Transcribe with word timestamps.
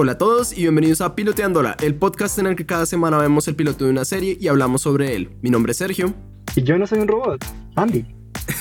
Hola 0.00 0.12
a 0.12 0.18
todos 0.18 0.52
y 0.52 0.60
bienvenidos 0.60 1.00
a 1.00 1.16
Piloteándola, 1.16 1.76
el 1.82 1.96
podcast 1.96 2.38
en 2.38 2.46
el 2.46 2.54
que 2.54 2.64
cada 2.64 2.86
semana 2.86 3.18
vemos 3.18 3.48
el 3.48 3.56
piloto 3.56 3.84
de 3.84 3.90
una 3.90 4.04
serie 4.04 4.38
y 4.40 4.46
hablamos 4.46 4.82
sobre 4.82 5.16
él. 5.16 5.30
Mi 5.42 5.50
nombre 5.50 5.72
es 5.72 5.78
Sergio. 5.78 6.14
Y 6.54 6.62
yo 6.62 6.78
no 6.78 6.86
soy 6.86 7.00
un 7.00 7.08
robot, 7.08 7.44
Andy. 7.74 8.06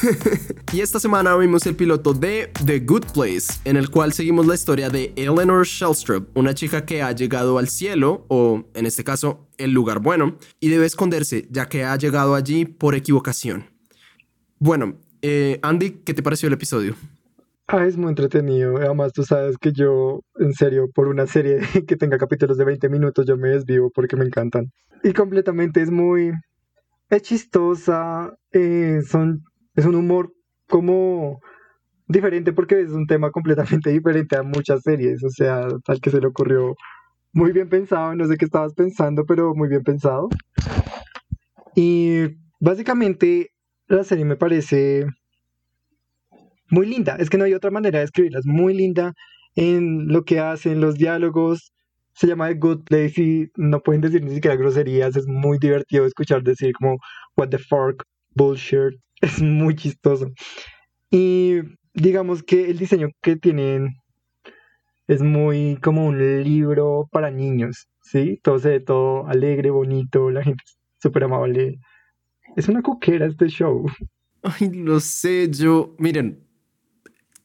y 0.73 0.81
esta 0.81 1.00
semana 1.00 1.36
vimos 1.36 1.63
el 1.68 1.75
piloto 1.75 2.15
de 2.15 2.51
The 2.65 2.79
Good 2.79 3.11
Place, 3.13 3.54
en 3.65 3.77
el 3.77 3.91
cual 3.91 4.13
seguimos 4.13 4.47
la 4.47 4.55
historia 4.55 4.89
de 4.89 5.13
Eleanor 5.15 5.63
Shellstrop, 5.63 6.36
una 6.36 6.55
chica 6.55 6.87
que 6.87 7.04
ha 7.04 7.11
llegado 7.11 7.59
al 7.59 7.69
cielo, 7.69 8.25
o 8.29 8.65
en 8.73 8.87
este 8.87 9.04
caso, 9.04 9.47
el 9.59 9.73
lugar 9.73 10.00
bueno, 10.00 10.39
y 10.59 10.69
debe 10.69 10.87
esconderse, 10.87 11.47
ya 11.51 11.69
que 11.69 11.83
ha 11.83 11.95
llegado 11.97 12.33
allí 12.33 12.65
por 12.65 12.95
equivocación. 12.95 13.69
Bueno, 14.57 14.95
eh, 15.21 15.59
Andy, 15.61 16.01
¿qué 16.04 16.15
te 16.15 16.23
pareció 16.23 16.47
el 16.47 16.54
episodio? 16.54 16.95
Ah, 17.70 17.86
es 17.86 17.98
muy 17.98 18.10
entretenido. 18.10 18.78
Además, 18.78 19.12
tú 19.12 19.24
sabes 19.24 19.57
que 19.57 19.74
yo, 19.74 20.21
en 20.39 20.54
serio, 20.54 20.88
por 20.94 21.10
una 21.10 21.28
serie 21.28 21.60
que 21.88 21.98
tenga 21.98 22.18
capítulos 22.18 22.57
de 22.57 22.64
20 22.64 22.88
minutos, 22.88 23.26
yo 23.26 23.36
me 23.36 23.50
desvivo 23.50 23.92
porque 23.93 24.16
me 24.16 24.26
encantan. 24.26 24.71
Y 25.04 25.12
completamente 25.12 25.82
es 25.82 25.92
muy... 25.92 26.32
Es 27.10 27.21
chistosa, 27.24 28.34
eh, 28.52 29.02
son, 29.06 29.43
es 29.76 29.86
un 29.86 29.96
humor 29.96 30.34
como 30.68 31.40
diferente 32.08 32.53
porque 32.53 32.81
es 32.81 32.92
un 32.92 33.06
tema 33.06 33.31
completamente 33.31 33.90
diferente 33.90 34.38
a 34.38 34.44
muchas 34.44 34.81
series. 34.84 35.22
O 35.26 35.30
sea, 35.30 35.68
tal 35.84 36.00
que 36.00 36.09
se 36.09 36.22
le 36.22 36.28
ocurrió 36.28 36.73
muy 37.34 37.52
bien 37.52 37.68
pensado. 37.68 38.16
No 38.16 38.26
sé 38.28 38.38
qué 38.38 38.46
estabas 38.46 38.74
pensando, 38.76 39.26
pero 39.26 39.54
muy 39.56 39.68
bien 39.68 39.84
pensado. 39.84 40.30
Y 41.76 42.38
básicamente 42.62 43.52
la 43.88 44.06
serie 44.06 44.24
me 44.24 44.38
parece 44.38 45.06
muy 46.70 46.88
linda. 46.88 47.16
Es 47.20 47.30
que 47.30 47.38
no 47.38 47.46
hay 47.46 47.54
otra 47.54 47.72
manera 47.72 48.00
de 48.00 48.06
escribirla. 48.06 48.40
Es 48.40 48.46
muy 48.46 48.73
linda 48.73 49.14
en 49.56 50.08
lo 50.08 50.23
que 50.23 50.40
hacen, 50.40 50.82
los 50.82 50.96
diálogos. 50.96 51.74
Se 52.14 52.28
llama 52.28 52.48
The 52.50 52.56
Good 52.56 52.84
Place 52.86 53.22
y 53.22 53.48
no 53.58 53.82
pueden 53.82 54.02
decir 54.02 54.24
ni 54.24 54.34
siquiera 54.34 54.56
groserías. 54.56 55.16
Es 55.16 55.28
muy 55.28 55.59
divertido 55.59 56.06
escuchar 56.06 56.44
decir 56.44 56.74
como 56.74 56.98
what 57.36 57.50
the 57.50 57.58
fuck, 57.58 58.04
bullshit. 58.36 59.00
Es 59.22 59.42
muy 59.42 59.76
chistoso. 59.76 60.28
Y 61.09 61.62
digamos 61.96 62.44
que 62.44 62.70
el 62.70 62.78
diseño 62.78 63.09
que 63.22 63.36
tienen 63.36 63.96
es 65.08 65.22
muy 65.22 65.78
como 65.81 66.06
un 66.06 66.44
libro 66.44 67.08
para 67.12 67.31
niños, 67.31 67.88
¿sí? 68.02 68.40
Todo 68.44 68.59
se 68.59 68.70
ve 68.70 68.80
todo 68.81 69.26
alegre, 69.28 69.72
bonito, 69.72 70.30
la 70.30 70.44
gente 70.44 70.64
es 70.66 70.78
súper 71.00 71.24
amable. 71.24 71.80
Es 72.56 72.68
una 72.68 72.81
coquera 72.81 73.26
este 73.26 73.48
show. 73.48 73.86
Ay, 74.44 74.70
lo 74.72 75.00
sé, 75.00 75.50
yo, 75.50 75.96
miren, 75.98 76.47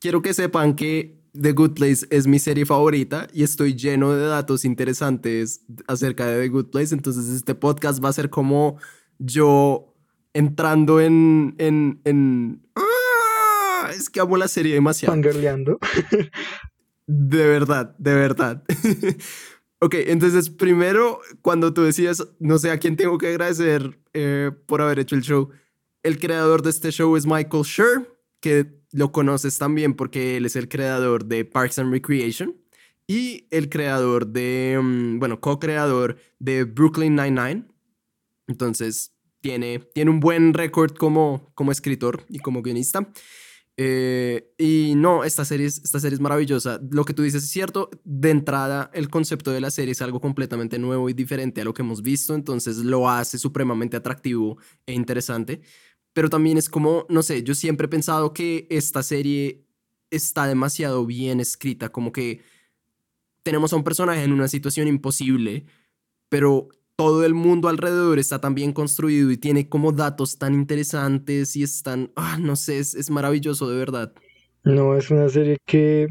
quiero 0.03 0.21
que 0.21 0.35
sepan 0.35 0.75
que 0.75 1.23
The 1.41 1.53
Good 1.53 1.75
Place 1.75 2.07
es 2.11 2.27
mi 2.27 2.41
serie 2.41 2.67
favorita 2.67 3.29
y 3.33 3.45
estoy 3.45 3.77
lleno 3.77 4.13
de 4.13 4.27
datos 4.27 4.65
interesantes 4.65 5.65
acerca 5.87 6.27
de 6.27 6.43
The 6.43 6.49
Good 6.49 6.71
Place. 6.71 6.93
Entonces 6.93 7.29
este 7.29 7.55
podcast 7.55 8.05
va 8.05 8.09
a 8.09 8.13
ser 8.13 8.29
como 8.29 8.79
yo 9.19 9.95
entrando 10.35 11.01
en... 11.01 11.55
en, 11.59 12.01
en... 12.05 12.67
¡Ah! 12.75 13.91
Es 13.97 14.11
que 14.11 14.19
amo 14.19 14.37
la 14.37 14.49
serie 14.49 14.75
demasiado. 14.75 15.15
Fangirleando. 15.15 15.79
de 17.07 17.47
verdad, 17.47 17.95
de 17.97 18.15
verdad. 18.15 18.65
ok, 19.79 19.95
entonces 20.09 20.51
primero, 20.51 21.21
cuando 21.43 21.73
tú 21.73 21.83
decías, 21.83 22.27
no 22.41 22.59
sé 22.59 22.73
a 22.73 22.79
quién 22.79 22.97
tengo 22.97 23.19
que 23.19 23.29
agradecer 23.29 24.01
eh, 24.15 24.51
por 24.67 24.83
haber 24.83 24.99
hecho 24.99 25.15
el 25.15 25.23
show, 25.23 25.51
el 26.03 26.19
creador 26.19 26.63
de 26.63 26.71
este 26.71 26.91
show 26.91 27.17
es 27.17 27.25
Michael 27.25 27.63
Schur, 27.63 28.19
que 28.41 28.82
lo 28.93 29.11
conoces 29.11 29.59
también 29.59 29.95
porque 29.95 30.37
él 30.37 30.47
es 30.47 30.57
el 30.57 30.69
creador 30.69 31.25
de 31.25 31.45
Parks 31.45 31.79
and 31.79 31.93
Recreation 31.93 32.57
y 33.07 33.47
el 33.51 33.69
creador 33.69 34.27
de, 34.29 34.79
mm, 34.81 35.19
bueno, 35.19 35.41
co-creador 35.41 36.19
de 36.39 36.65
Brooklyn 36.65 37.17
Nine-Nine. 37.17 37.65
Entonces, 38.47 39.13
tiene, 39.41 39.81
tiene 39.95 40.11
un 40.11 40.21
buen 40.21 40.55
récord 40.55 40.93
como, 40.93 41.51
como 41.55 41.73
escritor 41.73 42.25
y 42.29 42.39
como 42.39 42.63
guionista. 42.63 43.11
Eh, 43.79 44.53
y 44.59 44.93
no, 44.97 45.25
esta 45.25 45.45
serie, 45.45 45.67
es, 45.67 45.79
esta 45.83 45.99
serie 45.99 46.15
es 46.15 46.21
maravillosa. 46.21 46.81
Lo 46.91 47.05
que 47.05 47.15
tú 47.15 47.23
dices 47.23 47.43
es 47.43 47.51
cierto. 47.51 47.91
De 48.05 48.31
entrada, 48.31 48.91
el 48.95 49.09
concepto 49.09 49.51
de 49.51 49.61
la 49.61 49.71
serie 49.71 49.93
es 49.93 50.03
algo 50.03 50.21
completamente 50.21 50.79
nuevo 50.79 51.09
y 51.09 51.15
diferente 51.15 51.63
a 51.63 51.65
lo 51.65 51.75
que 51.75 51.83
hemos 51.83 52.03
visto. 52.03 52.35
Entonces 52.35 52.79
lo 52.79 53.09
hace 53.09 53.39
supremamente 53.39 53.97
atractivo 53.97 54.59
e 54.87 54.93
interesante 54.93 55.63
pero 56.13 56.29
también 56.29 56.59
es 56.59 56.69
como, 56.69 57.07
no 57.09 57.23
sé, 57.23 57.43
yo 57.43 57.55
siempre 57.55 57.87
he 57.87 57.89
pensado 57.89 58.33
que 58.33 58.67
esta 58.71 59.03
serie 59.03 59.65
está 60.11 60.47
demasiado 60.47 61.07
bien 61.07 61.41
escrita, 61.41 61.91
como 61.91 62.13
que 62.13 62.41
tenemos 63.43 63.73
a 63.73 63.77
un 63.77 63.85
personaje 63.85 64.23
en 64.23 64.33
una 64.33 64.49
situación 64.49 64.89
imposible, 64.89 65.65
pero 66.29 66.69
todo 66.97 67.25
el 67.25 67.35
mundo 67.35 67.69
alrededor 67.69 68.19
está 68.19 68.41
tan 68.41 68.55
bien 68.55 68.73
construido 68.73 69.31
y 69.31 69.39
tiene 69.39 69.69
como 69.69 69.93
datos 69.93 70.39
tan 70.39 70.55
interesantes 70.55 71.57
y 71.57 71.63
están, 71.63 72.13
ah, 72.15 72.39
no 72.39 72.57
sé, 72.57 72.79
es, 72.79 72.95
es 72.95 73.11
maravilloso 73.11 73.69
de 73.69 73.79
verdad. 73.79 74.13
No, 74.65 74.97
es 74.97 75.11
una 75.11 75.29
serie 75.29 75.59
que 75.67 76.09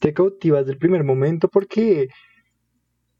te 0.00 0.12
cautiva 0.12 0.58
desde 0.58 0.72
el 0.72 0.78
primer 0.78 1.04
momento 1.04 1.48
porque 1.48 2.08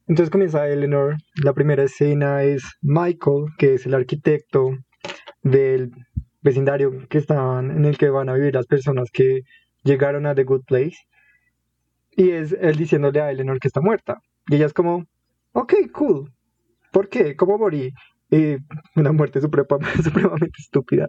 entonces 0.09 0.31
comienza 0.31 0.69
Eleanor, 0.69 1.17
la 1.43 1.53
primera 1.53 1.83
escena 1.83 2.43
es 2.45 2.63
Michael, 2.81 3.47
que 3.59 3.75
es 3.75 3.87
el 3.87 3.95
arquitecto 3.95 4.71
del 5.47 5.93
vecindario 6.43 7.07
que 7.09 7.19
estaban, 7.19 7.71
en 7.71 7.85
el 7.85 7.97
que 7.97 8.11
van 8.11 8.29
a 8.29 8.35
vivir 8.35 8.55
las 8.55 8.67
personas 8.67 9.11
que 9.13 9.43
llegaron 9.85 10.27
a 10.27 10.35
The 10.35 10.45
Good 10.45 10.65
Place. 10.67 10.97
Y 12.11 12.31
es 12.31 12.53
él 12.53 12.77
diciéndole 12.77 13.21
a 13.21 13.31
Eleanor 13.31 13.61
que 13.61 13.69
está 13.69 13.81
muerta. 13.81 14.19
Y 14.49 14.57
ella 14.57 14.67
es 14.67 14.73
como, 14.73 15.07
ok, 15.53 15.75
cool. 15.93 16.33
¿Por 16.93 17.09
qué? 17.09 17.37
¿Cómo 17.37 17.59
morí? 17.59 17.93
una 18.97 19.13
muerte 19.13 19.41
supremamente 19.41 20.59
estúpida. 20.59 21.07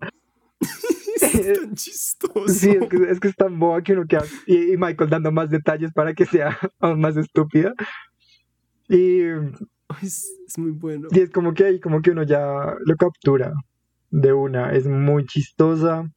es 1.21 1.59
tan 1.59 1.73
chistoso. 1.73 2.47
Sí, 2.47 2.69
es 2.69 2.87
que, 2.87 2.97
es 3.09 3.19
que 3.19 3.27
es 3.29 3.35
tan 3.35 3.57
boa 3.57 3.81
que 3.81 3.93
uno 3.93 4.05
queda. 4.07 4.23
Y, 4.45 4.73
y, 4.73 4.77
Michael 4.77 5.09
dando 5.09 5.31
más 5.31 5.49
detalles 5.49 5.91
para 5.93 6.13
que 6.13 6.25
sea 6.25 6.55
aún 6.79 7.01
más 7.01 7.17
estúpida. 7.17 7.73
Y. 8.87 9.21
Es, 10.03 10.29
es, 10.47 10.57
muy 10.57 10.71
bueno. 10.71 11.07
Y 11.11 11.21
es 11.21 11.31
como 11.31 11.55
que 11.55 11.65
ahí, 11.65 11.79
como 11.79 12.01
que 12.01 12.11
uno 12.11 12.21
ya 12.21 12.75
lo 12.85 12.95
captura 12.97 13.53
de 14.09 14.33
una, 14.33 14.71
es 14.71 14.87
muy 14.87 15.25
chistosa. 15.25 16.09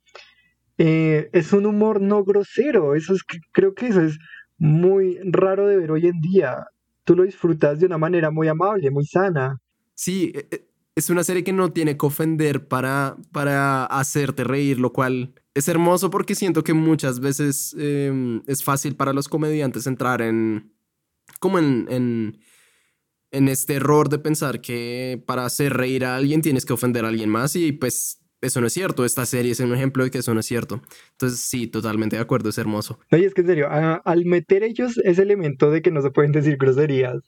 Eh, 0.78 1.28
es 1.32 1.52
un 1.52 1.66
humor 1.66 2.00
no 2.00 2.24
grosero, 2.24 2.94
eso 2.94 3.14
es, 3.14 3.22
creo 3.52 3.74
que 3.74 3.88
eso 3.88 4.00
es 4.00 4.18
muy 4.58 5.18
raro 5.24 5.66
de 5.66 5.76
ver 5.76 5.90
hoy 5.90 6.06
en 6.06 6.20
día. 6.20 6.66
Tú 7.04 7.16
lo 7.16 7.24
disfrutas 7.24 7.80
de 7.80 7.86
una 7.86 7.98
manera 7.98 8.30
muy 8.30 8.48
amable, 8.48 8.90
muy 8.90 9.04
sana. 9.04 9.58
Sí, 9.94 10.32
e, 10.34 10.46
e, 10.50 10.66
es 10.94 11.10
una 11.10 11.24
serie 11.24 11.44
que 11.44 11.52
no 11.52 11.72
tiene 11.72 11.96
que 11.96 12.06
ofender 12.06 12.66
para, 12.66 13.16
para 13.32 13.84
hacerte 13.86 14.44
reír, 14.44 14.78
lo 14.78 14.92
cual 14.92 15.34
es 15.54 15.68
hermoso 15.68 16.10
porque 16.10 16.34
siento 16.34 16.64
que 16.64 16.74
muchas 16.74 17.20
veces 17.20 17.74
em, 17.78 18.42
es 18.46 18.62
fácil 18.62 18.96
para 18.96 19.12
los 19.12 19.28
comediantes 19.28 19.86
entrar 19.86 20.22
en, 20.22 20.72
como 21.40 21.58
en 21.58 21.86
en 21.90 22.38
este 23.30 23.74
error 23.74 24.08
de 24.08 24.18
pensar 24.18 24.60
que 24.60 25.22
para 25.26 25.44
hacer 25.44 25.74
reír 25.74 26.04
a 26.04 26.16
alguien 26.16 26.42
tienes 26.42 26.64
que 26.64 26.72
ofender 26.72 27.04
a 27.04 27.08
alguien 27.08 27.30
más 27.30 27.56
y 27.56 27.72
pues 27.72 28.20
eso 28.40 28.60
no 28.60 28.66
es 28.66 28.72
cierto. 28.72 29.04
Esta 29.04 29.26
serie 29.26 29.52
es 29.52 29.60
un 29.60 29.74
ejemplo 29.74 30.04
de 30.04 30.10
que 30.10 30.18
eso 30.18 30.34
no 30.34 30.40
es 30.40 30.46
cierto. 30.46 30.80
Entonces 31.12 31.40
sí, 31.40 31.66
totalmente 31.66 32.16
de 32.16 32.22
acuerdo, 32.22 32.48
es 32.48 32.58
hermoso. 32.58 32.98
Oye, 33.12 33.26
es 33.26 33.34
que 33.34 33.42
en 33.42 33.46
serio, 33.46 33.68
al 33.70 34.24
meter 34.24 34.62
ellos 34.62 34.98
ese 35.04 35.22
elemento 35.22 35.70
de 35.70 35.82
que 35.82 35.90
no 35.90 36.02
se 36.02 36.10
pueden 36.10 36.32
decir 36.32 36.56
groserías, 36.56 37.18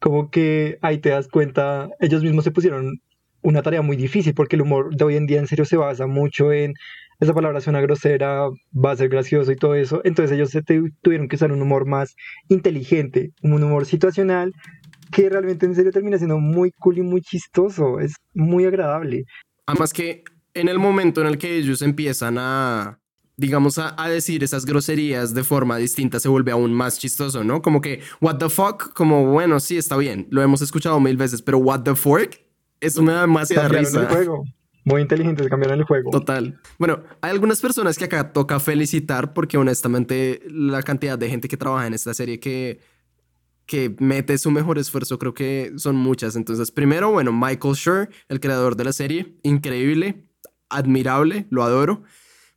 como 0.00 0.30
que 0.30 0.78
ahí 0.82 0.98
te 0.98 1.10
das 1.10 1.28
cuenta, 1.28 1.88
ellos 2.00 2.22
mismos 2.22 2.44
se 2.44 2.50
pusieron 2.50 3.00
una 3.40 3.62
tarea 3.62 3.82
muy 3.82 3.96
difícil 3.96 4.34
porque 4.34 4.56
el 4.56 4.62
humor 4.62 4.94
de 4.96 5.04
hoy 5.04 5.16
en 5.16 5.26
día 5.26 5.38
en 5.38 5.46
serio 5.46 5.64
se 5.64 5.76
basa 5.76 6.06
mucho 6.06 6.52
en 6.52 6.74
esa 7.20 7.34
palabra 7.34 7.60
suena 7.60 7.80
grosera, 7.80 8.48
va 8.72 8.92
a 8.92 8.96
ser 8.96 9.08
gracioso 9.08 9.50
y 9.50 9.56
todo 9.56 9.74
eso. 9.74 10.00
Entonces 10.04 10.36
ellos 10.36 10.50
se 10.50 10.62
tuvieron 10.62 11.28
que 11.28 11.34
usar 11.34 11.50
un 11.50 11.60
humor 11.60 11.84
más 11.84 12.14
inteligente, 12.48 13.32
un 13.42 13.62
humor 13.62 13.86
situacional 13.86 14.52
que 15.12 15.28
realmente 15.28 15.66
en 15.66 15.74
serio 15.74 15.92
termina 15.92 16.18
siendo 16.18 16.38
muy 16.38 16.72
cool 16.72 16.98
y 16.98 17.02
muy 17.02 17.20
chistoso. 17.20 18.00
Es 18.00 18.14
muy 18.34 18.64
agradable. 18.64 19.24
Además 19.66 19.92
que 19.92 20.24
en 20.54 20.68
el 20.68 20.78
momento 20.78 21.20
en 21.20 21.28
el 21.28 21.38
que 21.38 21.56
ellos 21.56 21.82
empiezan 21.82 22.36
a, 22.38 22.98
digamos, 23.36 23.78
a, 23.78 23.94
decir 24.08 24.42
esas 24.42 24.64
groserías 24.66 25.34
de 25.34 25.44
forma 25.44 25.76
distinta, 25.76 26.18
se 26.20 26.28
vuelve 26.28 26.52
aún 26.52 26.72
más 26.72 26.98
chistoso, 26.98 27.44
¿no? 27.44 27.62
Como 27.62 27.80
que, 27.80 28.00
what 28.20 28.38
the 28.38 28.48
fuck, 28.48 28.92
como, 28.92 29.26
bueno, 29.26 29.60
sí, 29.60 29.76
está 29.76 29.96
bien, 29.96 30.26
lo 30.30 30.42
hemos 30.42 30.60
escuchado 30.62 30.98
mil 31.00 31.16
veces, 31.16 31.42
pero 31.42 31.58
what 31.58 31.82
the 31.82 31.94
fuck, 31.94 32.34
eso 32.80 33.02
me 33.02 33.12
da 33.12 33.22
demasiada 33.22 33.68
risa. 33.68 34.00
El 34.00 34.06
juego. 34.08 34.44
Muy 34.84 35.02
inteligentes 35.02 35.46
cambiaron 35.48 35.80
el 35.80 35.84
juego. 35.84 36.10
Total. 36.10 36.58
Bueno, 36.78 37.02
hay 37.20 37.30
algunas 37.30 37.60
personas 37.60 37.98
que 37.98 38.06
acá 38.06 38.32
toca 38.32 38.58
felicitar 38.58 39.34
porque 39.34 39.58
honestamente 39.58 40.40
la 40.48 40.82
cantidad 40.82 41.18
de 41.18 41.28
gente 41.28 41.46
que 41.46 41.58
trabaja 41.58 41.86
en 41.86 41.92
esta 41.92 42.14
serie 42.14 42.40
que 42.40 42.80
que 43.68 43.94
mete 44.00 44.38
su 44.38 44.50
mejor 44.50 44.78
esfuerzo, 44.78 45.18
creo 45.18 45.34
que 45.34 45.74
son 45.76 45.94
muchas. 45.94 46.36
Entonces, 46.36 46.72
primero, 46.72 47.12
bueno, 47.12 47.32
Michael 47.32 47.74
Schur, 47.74 48.08
el 48.28 48.40
creador 48.40 48.76
de 48.76 48.84
la 48.84 48.94
serie, 48.94 49.36
increíble, 49.42 50.24
admirable, 50.70 51.46
lo 51.50 51.62
adoro. 51.62 52.02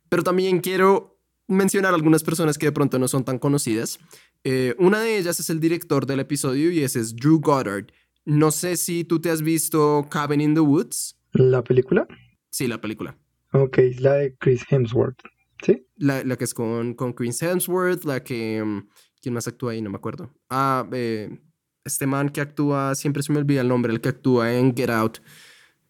Pero 0.08 0.22
también 0.22 0.60
quiero 0.60 1.20
mencionar 1.48 1.92
algunas 1.92 2.24
personas 2.24 2.56
que 2.56 2.66
de 2.66 2.72
pronto 2.72 2.98
no 2.98 3.08
son 3.08 3.24
tan 3.24 3.38
conocidas. 3.38 4.00
Eh, 4.42 4.74
una 4.78 5.00
de 5.00 5.18
ellas 5.18 5.38
es 5.38 5.50
el 5.50 5.60
director 5.60 6.06
del 6.06 6.20
episodio 6.20 6.72
y 6.72 6.82
ese 6.82 7.00
es 7.00 7.14
Drew 7.14 7.40
Goddard. 7.40 7.88
No 8.24 8.50
sé 8.50 8.78
si 8.78 9.04
tú 9.04 9.20
te 9.20 9.28
has 9.28 9.42
visto 9.42 10.06
Cabin 10.10 10.40
in 10.40 10.54
the 10.54 10.60
Woods. 10.60 11.18
¿La 11.32 11.62
película? 11.62 12.08
Sí, 12.48 12.68
la 12.68 12.80
película. 12.80 13.18
Ok, 13.52 13.78
la 13.98 14.14
de 14.14 14.34
Chris 14.38 14.64
Hemsworth. 14.70 15.20
¿Sí? 15.62 15.86
La, 15.96 16.24
la 16.24 16.36
que 16.36 16.44
es 16.44 16.54
con, 16.54 16.94
con 16.94 17.12
Chris 17.12 17.42
Hemsworth, 17.42 18.04
la 18.04 18.24
que... 18.24 18.82
¿Quién 19.22 19.34
más 19.34 19.46
actúa 19.46 19.72
ahí? 19.72 19.80
No 19.80 19.88
me 19.88 19.96
acuerdo. 19.96 20.30
Ah, 20.50 20.86
eh, 20.92 21.38
este 21.84 22.06
man 22.06 22.28
que 22.28 22.40
actúa, 22.40 22.94
siempre 22.96 23.22
se 23.22 23.32
me 23.32 23.38
olvida 23.38 23.60
el 23.60 23.68
nombre, 23.68 23.92
el 23.92 24.00
que 24.00 24.08
actúa 24.08 24.52
en 24.52 24.74
Get 24.76 24.90
Out. 24.90 25.18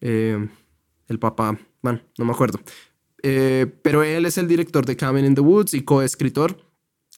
Eh, 0.01 0.47
el 1.07 1.19
papá, 1.19 1.59
bueno, 1.81 1.99
no 2.19 2.25
me 2.25 2.31
acuerdo. 2.31 2.59
Eh, 3.23 3.65
pero 3.81 4.03
él 4.03 4.25
es 4.25 4.37
el 4.37 4.47
director 4.47 4.85
de 4.85 4.95
Cabin 4.95 5.25
in 5.25 5.35
the 5.35 5.41
Woods 5.41 5.73
y 5.73 5.81
coescritor. 5.81 6.57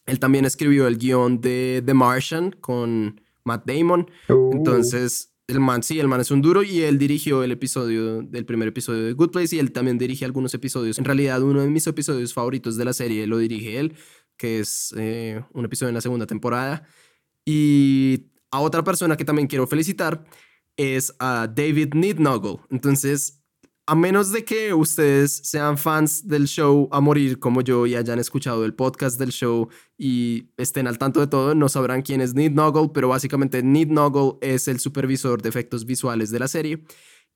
Él 0.06 0.20
también 0.20 0.46
escribió 0.46 0.88
el 0.88 0.98
guion 0.98 1.42
de 1.42 1.84
The 1.86 1.94
Martian 1.94 2.52
con 2.52 3.20
Matt 3.44 3.66
Damon. 3.66 4.10
Uh. 4.30 4.52
Entonces, 4.54 5.34
el 5.48 5.60
man, 5.60 5.84
sí, 5.84 6.00
el 6.00 6.08
man 6.08 6.22
es 6.22 6.32
un 6.32 6.42
duro 6.42 6.64
y 6.64 6.82
él 6.82 6.98
dirigió 6.98 7.44
el 7.44 7.52
episodio 7.52 8.22
del 8.22 8.46
primer 8.46 8.68
episodio 8.68 9.04
de 9.04 9.14
Good 9.14 9.32
Place 9.32 9.56
y 9.56 9.60
él 9.60 9.72
también 9.72 9.98
dirige 9.98 10.26
algunos 10.26 10.54
episodios. 10.54 10.98
En 10.98 11.06
realidad, 11.06 11.42
uno 11.42 11.62
de 11.62 11.70
mis 11.70 11.86
episodios 11.88 12.34
favoritos 12.34 12.78
de 12.78 12.86
la 12.86 12.94
serie 12.94 13.28
lo 13.28 13.38
dirige 13.38 13.80
él, 13.80 13.96
que 14.38 14.60
es 14.60 14.94
eh, 14.98 15.44
un 15.54 15.66
episodio 15.66 15.90
en 15.90 15.96
la 15.96 16.02
segunda 16.02 16.26
temporada. 16.26 16.88
Y 17.46 18.26
a 18.52 18.60
otra 18.60 18.84
persona 18.84 19.18
que 19.18 19.26
también 19.26 19.48
quiero 19.48 19.68
felicitar 19.68 20.24
es 20.78 21.14
a 21.20 21.48
David 21.48 21.94
Neednoggle. 21.94 22.60
Entonces, 22.70 23.42
a 23.88 23.96
menos 23.96 24.32
de 24.32 24.44
que 24.44 24.74
ustedes 24.74 25.42
sean 25.44 25.78
fans 25.78 26.28
del 26.28 26.48
show 26.48 26.90
a 26.92 27.00
morir 27.02 27.40
como 27.40 27.62
yo 27.62 27.86
y 27.86 27.96
hayan 27.96 28.18
escuchado 28.18 28.66
el 28.66 28.74
podcast 28.74 29.20
del 29.20 29.30
show 29.30 29.70
y 29.96 30.50
estén 30.58 30.88
al 30.88 30.98
tanto 30.98 31.20
de 31.20 31.28
todo, 31.28 31.54
no 31.54 31.70
sabrán 31.70 32.02
quién 32.02 32.20
es 32.20 32.34
Need 32.34 32.54
Noggle, 32.54 32.90
pero 32.94 33.10
básicamente 33.10 33.62
Need 33.62 33.90
Noggle 33.90 34.40
es 34.42 34.68
el 34.68 34.80
supervisor 34.80 35.42
de 35.42 35.50
efectos 35.50 35.86
visuales 35.86 36.32
de 36.32 36.40
la 36.40 36.48
serie 36.48 36.84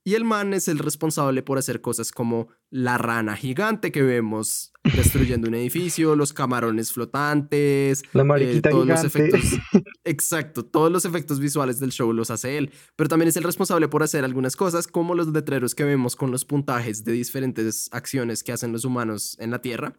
y 0.03 0.15
el 0.15 0.23
man 0.23 0.53
es 0.53 0.67
el 0.67 0.79
responsable 0.79 1.43
por 1.43 1.57
hacer 1.57 1.81
cosas 1.81 2.11
como 2.11 2.47
la 2.69 2.97
rana 2.97 3.35
gigante 3.35 3.91
que 3.91 4.01
vemos 4.01 4.71
destruyendo 4.95 5.47
un 5.47 5.55
edificio, 5.55 6.15
los 6.15 6.33
camarones 6.33 6.91
flotantes, 6.93 8.03
La 8.13 8.23
mariquita 8.23 8.69
eh, 8.69 8.71
todos 8.71 8.87
los 8.87 8.99
gigante. 9.01 9.37
efectos. 9.37 9.59
Exacto, 10.03 10.65
todos 10.65 10.91
los 10.91 11.05
efectos 11.05 11.39
visuales 11.39 11.79
del 11.79 11.91
show 11.91 12.11
los 12.13 12.31
hace 12.31 12.57
él, 12.57 12.71
pero 12.95 13.09
también 13.09 13.29
es 13.29 13.37
el 13.37 13.43
responsable 13.43 13.87
por 13.87 14.03
hacer 14.03 14.23
algunas 14.23 14.55
cosas 14.55 14.87
como 14.87 15.15
los 15.15 15.27
letreros 15.27 15.75
que 15.75 15.83
vemos 15.83 16.15
con 16.15 16.31
los 16.31 16.45
puntajes 16.45 17.03
de 17.03 17.11
diferentes 17.11 17.89
acciones 17.91 18.43
que 18.43 18.51
hacen 18.51 18.71
los 18.71 18.85
humanos 18.85 19.35
en 19.39 19.51
la 19.51 19.61
Tierra. 19.61 19.95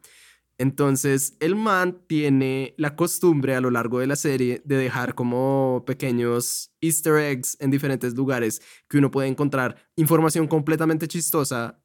Entonces, 0.61 1.39
el 1.41 1.57
man 1.57 2.03
tiene 2.07 2.75
la 2.77 2.95
costumbre 2.95 3.55
a 3.55 3.62
lo 3.62 3.71
largo 3.71 3.99
de 3.99 4.07
la 4.07 4.15
serie 4.15 4.61
de 4.67 4.77
dejar 4.77 5.15
como 5.15 5.85
pequeños 5.87 6.71
easter 6.83 7.17
eggs 7.17 7.57
en 7.61 7.71
diferentes 7.71 8.15
lugares 8.15 8.61
que 8.87 8.99
uno 8.99 9.11
puede 9.11 9.29
encontrar 9.29 9.77
información 9.97 10.47
completamente 10.47 11.09
chistosa 11.09 11.81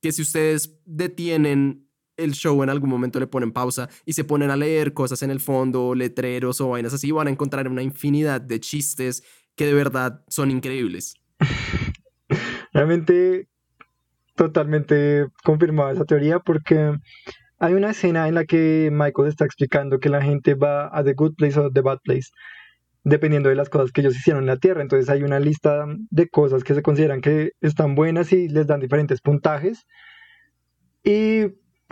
que 0.00 0.12
si 0.12 0.22
ustedes 0.22 0.78
detienen 0.84 1.88
el 2.16 2.34
show 2.34 2.62
en 2.62 2.70
algún 2.70 2.88
momento 2.88 3.18
le 3.18 3.26
ponen 3.26 3.50
pausa 3.50 3.88
y 4.06 4.12
se 4.12 4.22
ponen 4.22 4.52
a 4.52 4.56
leer 4.56 4.94
cosas 4.94 5.24
en 5.24 5.32
el 5.32 5.40
fondo, 5.40 5.96
letreros 5.96 6.60
o 6.60 6.68
vainas 6.68 6.94
así, 6.94 7.10
van 7.10 7.26
a 7.26 7.30
encontrar 7.30 7.66
una 7.66 7.82
infinidad 7.82 8.40
de 8.40 8.60
chistes 8.60 9.24
que 9.56 9.66
de 9.66 9.74
verdad 9.74 10.24
son 10.28 10.52
increíbles. 10.52 11.16
Realmente 12.72 13.48
totalmente 14.36 15.26
confirmada 15.42 15.90
esa 15.90 16.04
teoría 16.04 16.38
porque 16.38 16.96
hay 17.60 17.74
una 17.74 17.90
escena 17.90 18.26
en 18.28 18.34
la 18.34 18.44
que 18.44 18.90
Michael 18.92 19.28
está 19.28 19.44
explicando 19.44 20.00
que 20.00 20.08
la 20.08 20.22
gente 20.22 20.54
va 20.54 20.88
a 20.96 21.04
The 21.04 21.14
Good 21.14 21.34
Place 21.36 21.60
o 21.60 21.70
The 21.70 21.82
Bad 21.82 22.00
Place 22.04 22.28
dependiendo 23.04 23.48
de 23.48 23.54
las 23.54 23.70
cosas 23.70 23.92
que 23.92 24.02
ellos 24.02 24.16
hicieron 24.16 24.42
en 24.42 24.48
la 24.48 24.58
Tierra. 24.58 24.82
Entonces 24.82 25.08
hay 25.08 25.22
una 25.22 25.40
lista 25.40 25.86
de 26.10 26.28
cosas 26.28 26.64
que 26.64 26.74
se 26.74 26.82
consideran 26.82 27.20
que 27.22 27.52
están 27.60 27.94
buenas 27.94 28.32
y 28.32 28.48
les 28.48 28.66
dan 28.66 28.80
diferentes 28.80 29.20
puntajes. 29.22 29.86
Y 31.02 31.46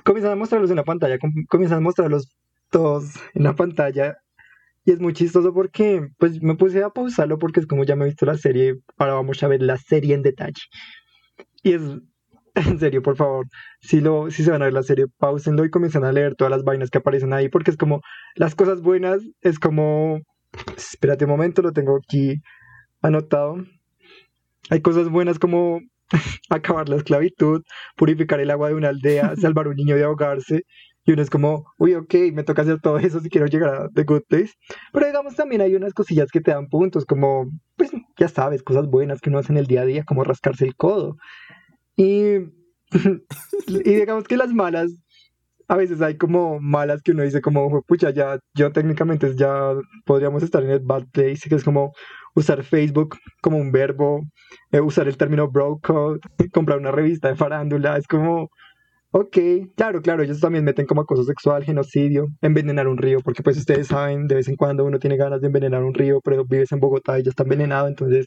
comienzan 0.05 0.33
a 0.33 0.37
mostrarlos 0.37 0.71
en 0.71 0.77
la 0.77 0.85
pantalla, 0.85 1.19
com- 1.19 1.33
comienzan 1.49 1.79
a 1.79 1.81
mostrarlos 1.83 2.29
todos 2.71 3.15
en 3.35 3.43
la 3.45 3.55
pantalla. 3.55 4.17
Y 4.85 4.93
es 4.93 5.01
muy 5.01 5.13
chistoso 5.13 5.53
porque 5.53 6.09
pues 6.19 6.43
me 6.43 6.57
puse 6.57 6.83
a 6.83 6.91
pausarlo 6.91 7.39
porque 7.39 7.61
es 7.61 7.67
como 7.67 7.85
ya 7.85 7.97
me 7.97 8.05
he 8.05 8.09
visto 8.09 8.27
la 8.27 8.37
serie, 8.37 8.77
ahora 8.99 9.15
vamos 9.15 9.43
a 9.43 9.49
ver 9.49 9.63
la 9.63 9.77
serie 9.77 10.15
en 10.15 10.23
detalle. 10.23 10.63
Y 11.63 11.73
es, 11.75 11.83
en 12.67 12.79
serio, 12.79 13.03
por 13.03 13.17
favor, 13.17 13.47
si, 13.81 14.01
lo, 14.01 14.31
si 14.31 14.43
se 14.43 14.51
van 14.51 14.63
a 14.63 14.67
ver 14.67 14.75
la 14.75 14.83
serie, 14.83 15.07
pausenlo 15.19 15.65
y 15.65 15.71
comiencen 15.71 16.05
a 16.05 16.13
leer 16.13 16.35
todas 16.35 16.51
las 16.51 16.65
vainas 16.65 16.91
que 16.91 16.99
aparecen 16.99 17.33
ahí, 17.33 17.49
porque 17.49 17.71
es 17.71 17.77
como 17.77 18.01
las 18.35 18.55
cosas 18.55 18.83
buenas, 18.83 19.23
es 19.43 19.59
como, 19.59 20.21
espérate 20.77 21.25
un 21.25 21.31
momento, 21.31 21.63
lo 21.63 21.73
tengo 21.73 21.97
aquí 21.97 22.37
anotado. 23.01 23.57
Hay 24.71 24.83
cosas 24.83 25.09
buenas 25.09 25.39
como 25.39 25.81
acabar 26.51 26.89
la 26.89 26.97
esclavitud, 26.97 27.63
purificar 27.97 28.41
el 28.41 28.51
agua 28.51 28.69
de 28.69 28.75
una 28.75 28.89
aldea, 28.89 29.35
salvar 29.41 29.67
a 29.67 29.71
un 29.71 29.77
niño 29.77 29.97
de 29.97 30.05
ahogarse. 30.05 30.63
Y 31.05 31.13
uno 31.13 31.23
es 31.23 31.31
como, 31.31 31.65
uy, 31.79 31.95
ok, 31.95 32.15
me 32.35 32.43
toca 32.43 32.63
hacer 32.63 32.81
todo 32.81 32.99
eso 32.99 33.21
si 33.21 33.31
quiero 33.31 33.47
llegar 33.47 33.75
a 33.75 33.89
The 33.95 34.05
Good 34.05 34.25
Place. 34.29 34.53
Pero 34.93 35.07
digamos 35.07 35.35
también 35.37 35.63
hay 35.63 35.75
unas 35.75 35.95
cosillas 35.95 36.29
que 36.31 36.43
te 36.43 36.51
dan 36.51 36.69
puntos, 36.69 37.07
como, 37.07 37.47
pues 37.77 37.91
ya 38.19 38.29
sabes, 38.29 38.63
cosas 38.63 38.89
buenas 38.89 39.21
que 39.21 39.31
uno 39.31 39.39
hace 39.39 39.53
en 39.53 39.59
el 39.59 39.67
día 39.67 39.83
a 39.83 39.87
día, 39.87 40.05
como 40.05 40.23
rascarse 40.23 40.67
el 40.67 40.77
codo. 40.77 41.17
Y, 41.99 42.37
y 43.67 43.95
digamos 43.95 44.25
que 44.25 44.37
las 44.37 44.55
malas, 44.55 44.93
a 45.67 45.77
veces 45.77 46.01
hay 46.01 46.17
como 46.17 46.61
malas 46.61 47.03
que 47.03 47.11
uno 47.11 47.25
dice 47.25 47.41
como, 47.43 47.83
pucha, 47.83 48.11
ya, 48.11 48.39
yo 48.55 48.73
técnicamente 48.73 49.35
ya 49.37 49.75
podríamos 50.07 50.45
estar 50.45 50.63
en 50.63 50.71
el 50.71 50.81
bad 50.81 51.07
place, 51.13 51.49
que 51.49 51.57
es 51.57 51.65
como 51.65 51.93
usar 52.37 52.63
Facebook 52.63 53.17
como 53.43 53.59
un 53.59 53.73
verbo, 53.73 54.23
eh, 54.71 54.81
usar 54.81 55.09
el 55.09 55.17
término 55.17 55.51
bro 55.51 55.81
code, 55.83 56.21
comprar 56.55 56.79
una 56.79 56.93
revista 56.93 57.29
de 57.29 57.35
farándula, 57.35 57.97
es 57.97 58.07
como, 58.07 58.49
ok, 59.11 59.37
claro, 59.77 60.01
claro, 60.01 60.23
ellos 60.23 60.39
también 60.39 60.65
meten 60.65 60.87
como 60.87 61.01
acoso 61.01 61.25
sexual, 61.25 61.65
genocidio, 61.65 62.29
envenenar 62.43 62.87
un 62.87 62.97
río, 62.97 63.19
porque 63.25 63.43
pues 63.43 63.59
ustedes 63.59 63.89
saben, 63.89 64.29
de 64.29 64.37
vez 64.37 64.47
en 64.47 64.55
cuando 64.55 64.85
uno 64.85 65.01
tiene 65.01 65.17
ganas 65.17 65.41
de 65.41 65.49
envenenar 65.49 65.83
un 65.83 65.95
río, 65.95 66.21
pero 66.23 66.45
vives 66.45 66.71
en 66.71 66.79
Bogotá 66.79 67.19
y 67.19 67.25
ya 67.25 67.31
está 67.31 67.43
envenenado, 67.43 67.89
entonces 67.89 68.27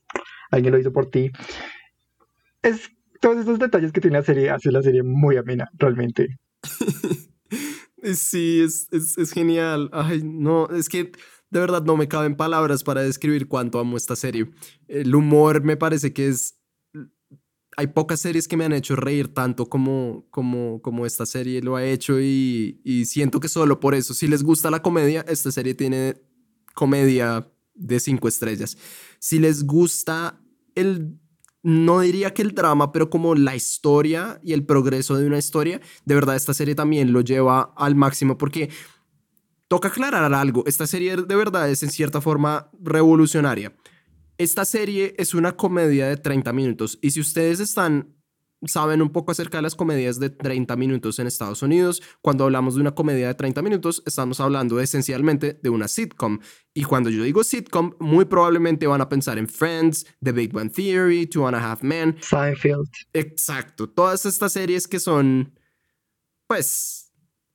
alguien 0.51 0.73
lo 0.73 0.79
hizo 0.79 0.91
por 0.91 1.09
ti. 1.09 1.31
Es 2.61 2.91
todos 3.21 3.37
esos 3.37 3.59
detalles 3.59 3.93
que 3.93 4.01
tiene 4.01 4.17
la 4.17 4.25
serie, 4.25 4.49
hace 4.49 4.71
la 4.71 4.81
serie 4.81 5.03
muy 5.03 5.37
amena, 5.37 5.69
realmente. 5.77 6.37
Sí, 8.15 8.61
es, 8.61 8.87
es, 8.91 9.17
es 9.17 9.31
genial. 9.31 9.89
Ay, 9.93 10.23
no, 10.23 10.67
es 10.69 10.89
que 10.89 11.11
de 11.51 11.59
verdad 11.59 11.83
no 11.83 11.97
me 11.97 12.07
caben 12.07 12.35
palabras 12.35 12.83
para 12.83 13.03
describir 13.03 13.47
cuánto 13.47 13.79
amo 13.79 13.97
esta 13.97 14.15
serie. 14.15 14.49
El 14.87 15.13
humor 15.13 15.63
me 15.63 15.77
parece 15.77 16.13
que 16.13 16.29
es... 16.29 16.57
Hay 17.77 17.87
pocas 17.87 18.19
series 18.19 18.47
que 18.47 18.57
me 18.57 18.65
han 18.65 18.73
hecho 18.73 18.95
reír 18.95 19.33
tanto 19.33 19.67
como, 19.67 20.27
como, 20.29 20.81
como 20.81 21.05
esta 21.05 21.25
serie 21.25 21.61
lo 21.61 21.77
ha 21.77 21.85
hecho 21.85 22.19
y, 22.19 22.81
y 22.83 23.05
siento 23.05 23.39
que 23.39 23.47
solo 23.47 23.79
por 23.79 23.95
eso, 23.95 24.13
si 24.13 24.27
les 24.27 24.43
gusta 24.43 24.69
la 24.69 24.81
comedia, 24.81 25.23
esta 25.27 25.51
serie 25.51 25.73
tiene 25.73 26.15
comedia 26.73 27.49
de 27.73 27.99
cinco 28.01 28.27
estrellas. 28.27 28.77
Si 29.19 29.39
les 29.39 29.63
gusta 29.63 30.41
el 30.75 31.20
no 31.63 31.99
diría 31.99 32.33
que 32.33 32.41
el 32.41 32.53
drama, 32.53 32.91
pero 32.91 33.09
como 33.09 33.35
la 33.35 33.55
historia 33.55 34.39
y 34.43 34.53
el 34.53 34.65
progreso 34.65 35.15
de 35.15 35.27
una 35.27 35.37
historia, 35.37 35.81
de 36.05 36.15
verdad 36.15 36.35
esta 36.35 36.53
serie 36.53 36.75
también 36.75 37.13
lo 37.13 37.21
lleva 37.21 37.73
al 37.75 37.95
máximo 37.95 38.37
porque 38.37 38.69
toca 39.67 39.89
aclarar 39.89 40.33
algo, 40.33 40.63
esta 40.65 40.87
serie 40.87 41.15
de 41.15 41.35
verdad 41.35 41.69
es 41.69 41.83
en 41.83 41.91
cierta 41.91 42.19
forma 42.21 42.69
revolucionaria. 42.81 43.75
Esta 44.37 44.65
serie 44.65 45.13
es 45.17 45.33
una 45.33 45.55
comedia 45.55 46.07
de 46.07 46.17
30 46.17 46.51
minutos 46.51 46.97
y 47.01 47.11
si 47.11 47.19
ustedes 47.19 47.59
están 47.59 48.15
saben 48.65 49.01
un 49.01 49.09
poco 49.09 49.31
acerca 49.31 49.57
de 49.57 49.63
las 49.63 49.75
comedias 49.75 50.19
de 50.19 50.29
30 50.29 50.75
minutos 50.75 51.19
en 51.19 51.27
Estados 51.27 51.61
Unidos. 51.61 52.01
Cuando 52.21 52.43
hablamos 52.43 52.75
de 52.75 52.81
una 52.81 52.93
comedia 52.93 53.27
de 53.27 53.33
30 53.33 53.61
minutos, 53.61 54.03
estamos 54.05 54.39
hablando 54.39 54.79
esencialmente 54.79 55.59
de 55.61 55.69
una 55.69 55.87
sitcom. 55.87 56.39
Y 56.73 56.83
cuando 56.83 57.09
yo 57.09 57.23
digo 57.23 57.43
sitcom, 57.43 57.93
muy 57.99 58.25
probablemente 58.25 58.87
van 58.87 59.01
a 59.01 59.09
pensar 59.09 59.37
en 59.37 59.47
Friends, 59.47 60.05
The 60.23 60.31
Big 60.31 60.53
Bang 60.53 60.71
Theory, 60.71 61.27
Two 61.27 61.47
and 61.47 61.55
a 61.55 61.71
Half 61.71 61.81
Men. 61.83 62.17
Seinfeld. 62.21 62.89
Exacto. 63.13 63.89
Todas 63.89 64.25
estas 64.25 64.53
series 64.53 64.87
que 64.87 64.99
son, 64.99 65.57
pues, 66.47 67.10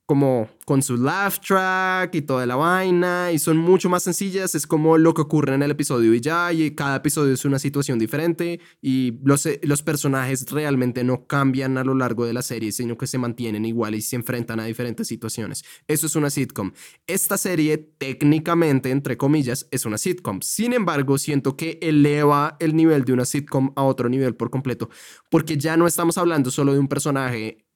como 0.07 0.49
con 0.65 0.81
su 0.81 0.95
laugh 0.95 1.37
track 1.45 2.15
y 2.15 2.21
toda 2.21 2.45
la 2.45 2.55
vaina 2.55 3.33
y 3.33 3.39
son 3.39 3.57
mucho 3.57 3.89
más 3.89 4.03
sencillas, 4.03 4.55
es 4.55 4.65
como 4.65 4.97
lo 4.97 5.13
que 5.13 5.21
ocurre 5.21 5.53
en 5.53 5.63
el 5.63 5.71
episodio 5.71 6.13
y 6.13 6.21
ya, 6.21 6.51
y 6.53 6.71
cada 6.71 6.95
episodio 6.95 7.33
es 7.33 7.43
una 7.43 7.59
situación 7.59 7.99
diferente 7.99 8.61
y 8.81 9.19
los, 9.23 9.47
los 9.63 9.83
personajes 9.83 10.49
realmente 10.49 11.03
no 11.03 11.27
cambian 11.27 11.77
a 11.77 11.83
lo 11.83 11.93
largo 11.93 12.25
de 12.25 12.31
la 12.31 12.41
serie, 12.41 12.71
sino 12.71 12.97
que 12.97 13.05
se 13.05 13.17
mantienen 13.17 13.65
iguales 13.65 14.05
y 14.05 14.09
se 14.09 14.15
enfrentan 14.15 14.61
a 14.61 14.65
diferentes 14.65 15.09
situaciones. 15.09 15.65
Eso 15.89 16.07
es 16.07 16.15
una 16.15 16.29
sitcom. 16.29 16.71
Esta 17.05 17.37
serie 17.37 17.77
técnicamente, 17.77 18.91
entre 18.91 19.17
comillas, 19.17 19.67
es 19.71 19.85
una 19.85 19.97
sitcom. 19.97 20.39
Sin 20.41 20.71
embargo, 20.71 21.17
siento 21.17 21.57
que 21.57 21.79
eleva 21.81 22.55
el 22.61 22.77
nivel 22.77 23.03
de 23.03 23.11
una 23.11 23.25
sitcom 23.25 23.73
a 23.75 23.83
otro 23.83 24.07
nivel 24.07 24.35
por 24.35 24.51
completo, 24.51 24.89
porque 25.29 25.57
ya 25.57 25.75
no 25.75 25.85
estamos 25.85 26.17
hablando 26.17 26.49
solo 26.49 26.71
de 26.71 26.79
un 26.79 26.87
personaje 26.87 27.66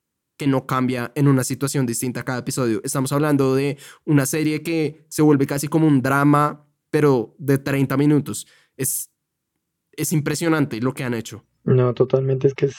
que 0.42 0.48
no 0.48 0.66
cambia 0.66 1.12
en 1.14 1.28
una 1.28 1.44
situación 1.44 1.86
distinta 1.86 2.24
cada 2.24 2.40
episodio. 2.40 2.82
Estamos 2.84 3.12
hablando 3.12 3.54
de 3.54 3.78
una 4.06 4.26
serie 4.26 4.64
que 4.64 5.06
se 5.08 5.22
vuelve 5.22 5.46
casi 5.46 5.68
como 5.68 5.86
un 5.86 6.02
drama, 6.02 6.66
pero 6.90 7.36
de 7.38 7.60
30 7.60 7.96
minutos. 7.96 8.48
Es, 8.76 9.12
es 9.92 10.12
impresionante 10.12 10.82
lo 10.82 10.96
que 10.96 11.04
han 11.04 11.14
hecho. 11.14 11.46
No, 11.64 11.94
totalmente, 11.94 12.48
es 12.48 12.56
que 12.56 12.66
es 12.66 12.76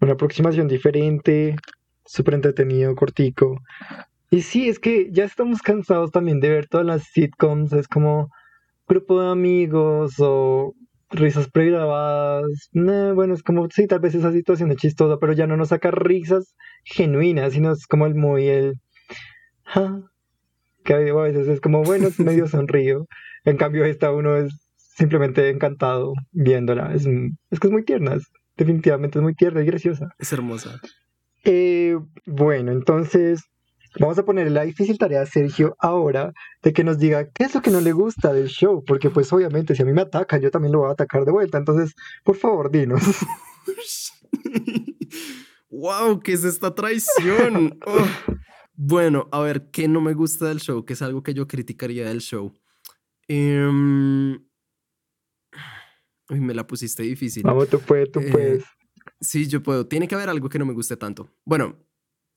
una 0.00 0.14
aproximación 0.14 0.66
diferente, 0.66 1.54
súper 2.04 2.34
entretenido, 2.34 2.96
cortico. 2.96 3.62
Y 4.28 4.42
sí, 4.42 4.68
es 4.68 4.80
que 4.80 5.08
ya 5.12 5.22
estamos 5.22 5.62
cansados 5.62 6.10
también 6.10 6.40
de 6.40 6.48
ver 6.48 6.66
todas 6.66 6.84
las 6.84 7.04
sitcoms, 7.04 7.72
es 7.74 7.86
como 7.86 8.28
grupo 8.88 9.22
de 9.22 9.30
amigos 9.30 10.16
o 10.18 10.74
risas 11.10 11.48
pregrabadas. 11.50 12.68
bueno, 12.72 13.34
es 13.34 13.42
como, 13.42 13.68
sí, 13.70 13.86
tal 13.86 14.00
vez 14.00 14.14
esa 14.14 14.32
situación 14.32 14.70
es 14.70 14.78
chistosa, 14.78 15.18
pero 15.18 15.32
ya 15.32 15.46
no 15.46 15.56
nos 15.56 15.68
saca 15.68 15.90
risas 15.90 16.54
genuinas, 16.84 17.52
sino 17.52 17.72
es 17.72 17.86
como 17.86 18.06
el 18.06 18.14
muy 18.14 18.48
el... 18.48 18.74
que 20.84 20.94
a 20.94 20.98
veces 20.98 21.48
es 21.48 21.60
como, 21.60 21.82
bueno, 21.82 22.08
es 22.08 22.18
medio 22.20 22.46
sonrío. 22.48 23.06
En 23.44 23.56
cambio, 23.56 23.84
esta 23.84 24.12
uno 24.12 24.36
es 24.36 24.52
simplemente 24.76 25.48
encantado 25.48 26.14
viéndola. 26.32 26.92
Es, 26.94 27.06
es 27.50 27.60
que 27.60 27.68
es 27.68 27.72
muy 27.72 27.84
tierna, 27.84 28.16
definitivamente 28.56 29.18
es 29.18 29.22
muy 29.22 29.34
tierna 29.34 29.62
y 29.62 29.66
graciosa. 29.66 30.08
Es 30.18 30.32
hermosa. 30.32 30.80
Eh, 31.44 31.96
bueno, 32.26 32.72
entonces 32.72 33.42
vamos 33.98 34.18
a 34.18 34.24
ponerle 34.24 34.50
la 34.50 34.62
difícil 34.62 34.98
tarea 34.98 35.22
a 35.22 35.26
Sergio 35.26 35.76
ahora 35.78 36.32
de 36.62 36.72
que 36.72 36.84
nos 36.84 36.98
diga 36.98 37.30
qué 37.30 37.44
es 37.44 37.54
lo 37.54 37.62
que 37.62 37.70
no 37.70 37.80
le 37.80 37.92
gusta 37.92 38.32
del 38.32 38.48
show, 38.48 38.84
porque 38.84 39.10
pues 39.10 39.32
obviamente 39.32 39.74
si 39.74 39.82
a 39.82 39.84
mí 39.84 39.92
me 39.92 40.02
atacan, 40.02 40.40
yo 40.40 40.50
también 40.50 40.72
lo 40.72 40.80
voy 40.80 40.88
a 40.88 40.92
atacar 40.92 41.24
de 41.24 41.32
vuelta. 41.32 41.58
Entonces, 41.58 41.94
por 42.24 42.36
favor, 42.36 42.70
dinos. 42.70 43.02
¡Wow! 45.70 46.20
¿Qué 46.20 46.32
es 46.32 46.44
esta 46.44 46.74
traición? 46.74 47.78
Oh. 47.86 48.06
Bueno, 48.74 49.28
a 49.32 49.40
ver, 49.40 49.70
¿qué 49.70 49.88
no 49.88 50.00
me 50.00 50.14
gusta 50.14 50.46
del 50.46 50.60
show? 50.60 50.84
¿Qué 50.84 50.92
es 50.92 51.02
algo 51.02 51.22
que 51.22 51.34
yo 51.34 51.48
criticaría 51.48 52.08
del 52.08 52.20
show? 52.20 52.52
Uy, 56.30 56.40
me 56.40 56.54
la 56.54 56.66
pusiste 56.66 57.02
difícil. 57.02 57.42
Vamos, 57.42 57.68
tú 57.68 57.80
puedes, 57.80 58.10
tú 58.10 58.20
eh, 58.20 58.28
puedes. 58.30 58.64
Sí, 59.20 59.48
yo 59.48 59.62
puedo. 59.62 59.86
Tiene 59.86 60.06
que 60.06 60.14
haber 60.14 60.28
algo 60.28 60.48
que 60.48 60.58
no 60.58 60.66
me 60.66 60.74
guste 60.74 60.96
tanto. 60.96 61.30
Bueno, 61.44 61.76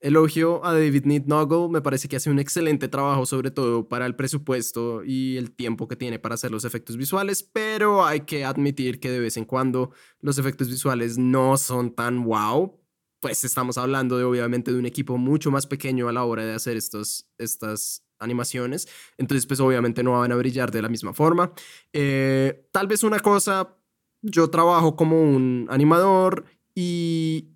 elogio 0.02 0.66
a 0.66 0.74
David 0.74 1.06
Noggle. 1.06 1.70
Me 1.70 1.82
parece 1.82 2.10
que 2.10 2.18
hace 2.18 2.30
un 2.30 2.40
excelente 2.40 2.88
trabajo, 2.88 3.26
sobre 3.26 3.52
todo 3.52 3.88
para 3.88 4.06
el 4.06 4.16
presupuesto 4.16 5.04
y 5.04 5.38
el 5.38 5.52
tiempo 5.52 5.88
que 5.88 5.96
tiene 5.96 6.20
para 6.20 6.36
hacer 6.36 6.52
los 6.52 6.66
efectos 6.66 6.98
visuales, 6.98 7.44
pero 7.44 8.06
hay 8.06 8.22
que 8.22 8.44
admitir 8.44 9.00
que 9.00 9.12
de 9.12 9.20
vez 9.20 9.38
en 9.38 9.46
cuando 9.46 9.92
los 10.20 10.38
efectos 10.38 10.68
visuales 10.70 11.18
no 11.18 11.58
son 11.58 11.94
tan 11.94 12.24
wow. 12.24 12.78
Pues 13.20 13.44
estamos 13.44 13.78
hablando 13.78 14.18
de 14.18 14.24
obviamente 14.24 14.72
de 14.74 14.80
un 14.80 14.88
equipo 14.88 15.18
mucho 15.18 15.52
más 15.52 15.68
pequeño 15.68 16.10
a 16.10 16.12
la 16.12 16.24
hora 16.24 16.44
de 16.44 16.56
hacer 16.56 16.76
estos, 16.76 17.28
estas 17.38 18.04
animaciones. 18.18 18.88
Entonces, 19.18 19.46
pues 19.46 19.60
obviamente 19.60 20.02
no 20.02 20.14
van 20.20 20.32
a 20.32 20.36
brillar 20.36 20.72
de 20.72 20.82
la 20.82 20.90
misma 20.90 21.14
forma. 21.14 21.54
Eh, 21.94 22.68
tal 22.72 22.88
vez 22.88 23.04
una 23.04 23.20
cosa, 23.20 23.78
yo 24.24 24.50
trabajo 24.50 24.96
como 24.96 25.22
un 25.22 25.68
animador 25.70 26.46
y 26.74 27.50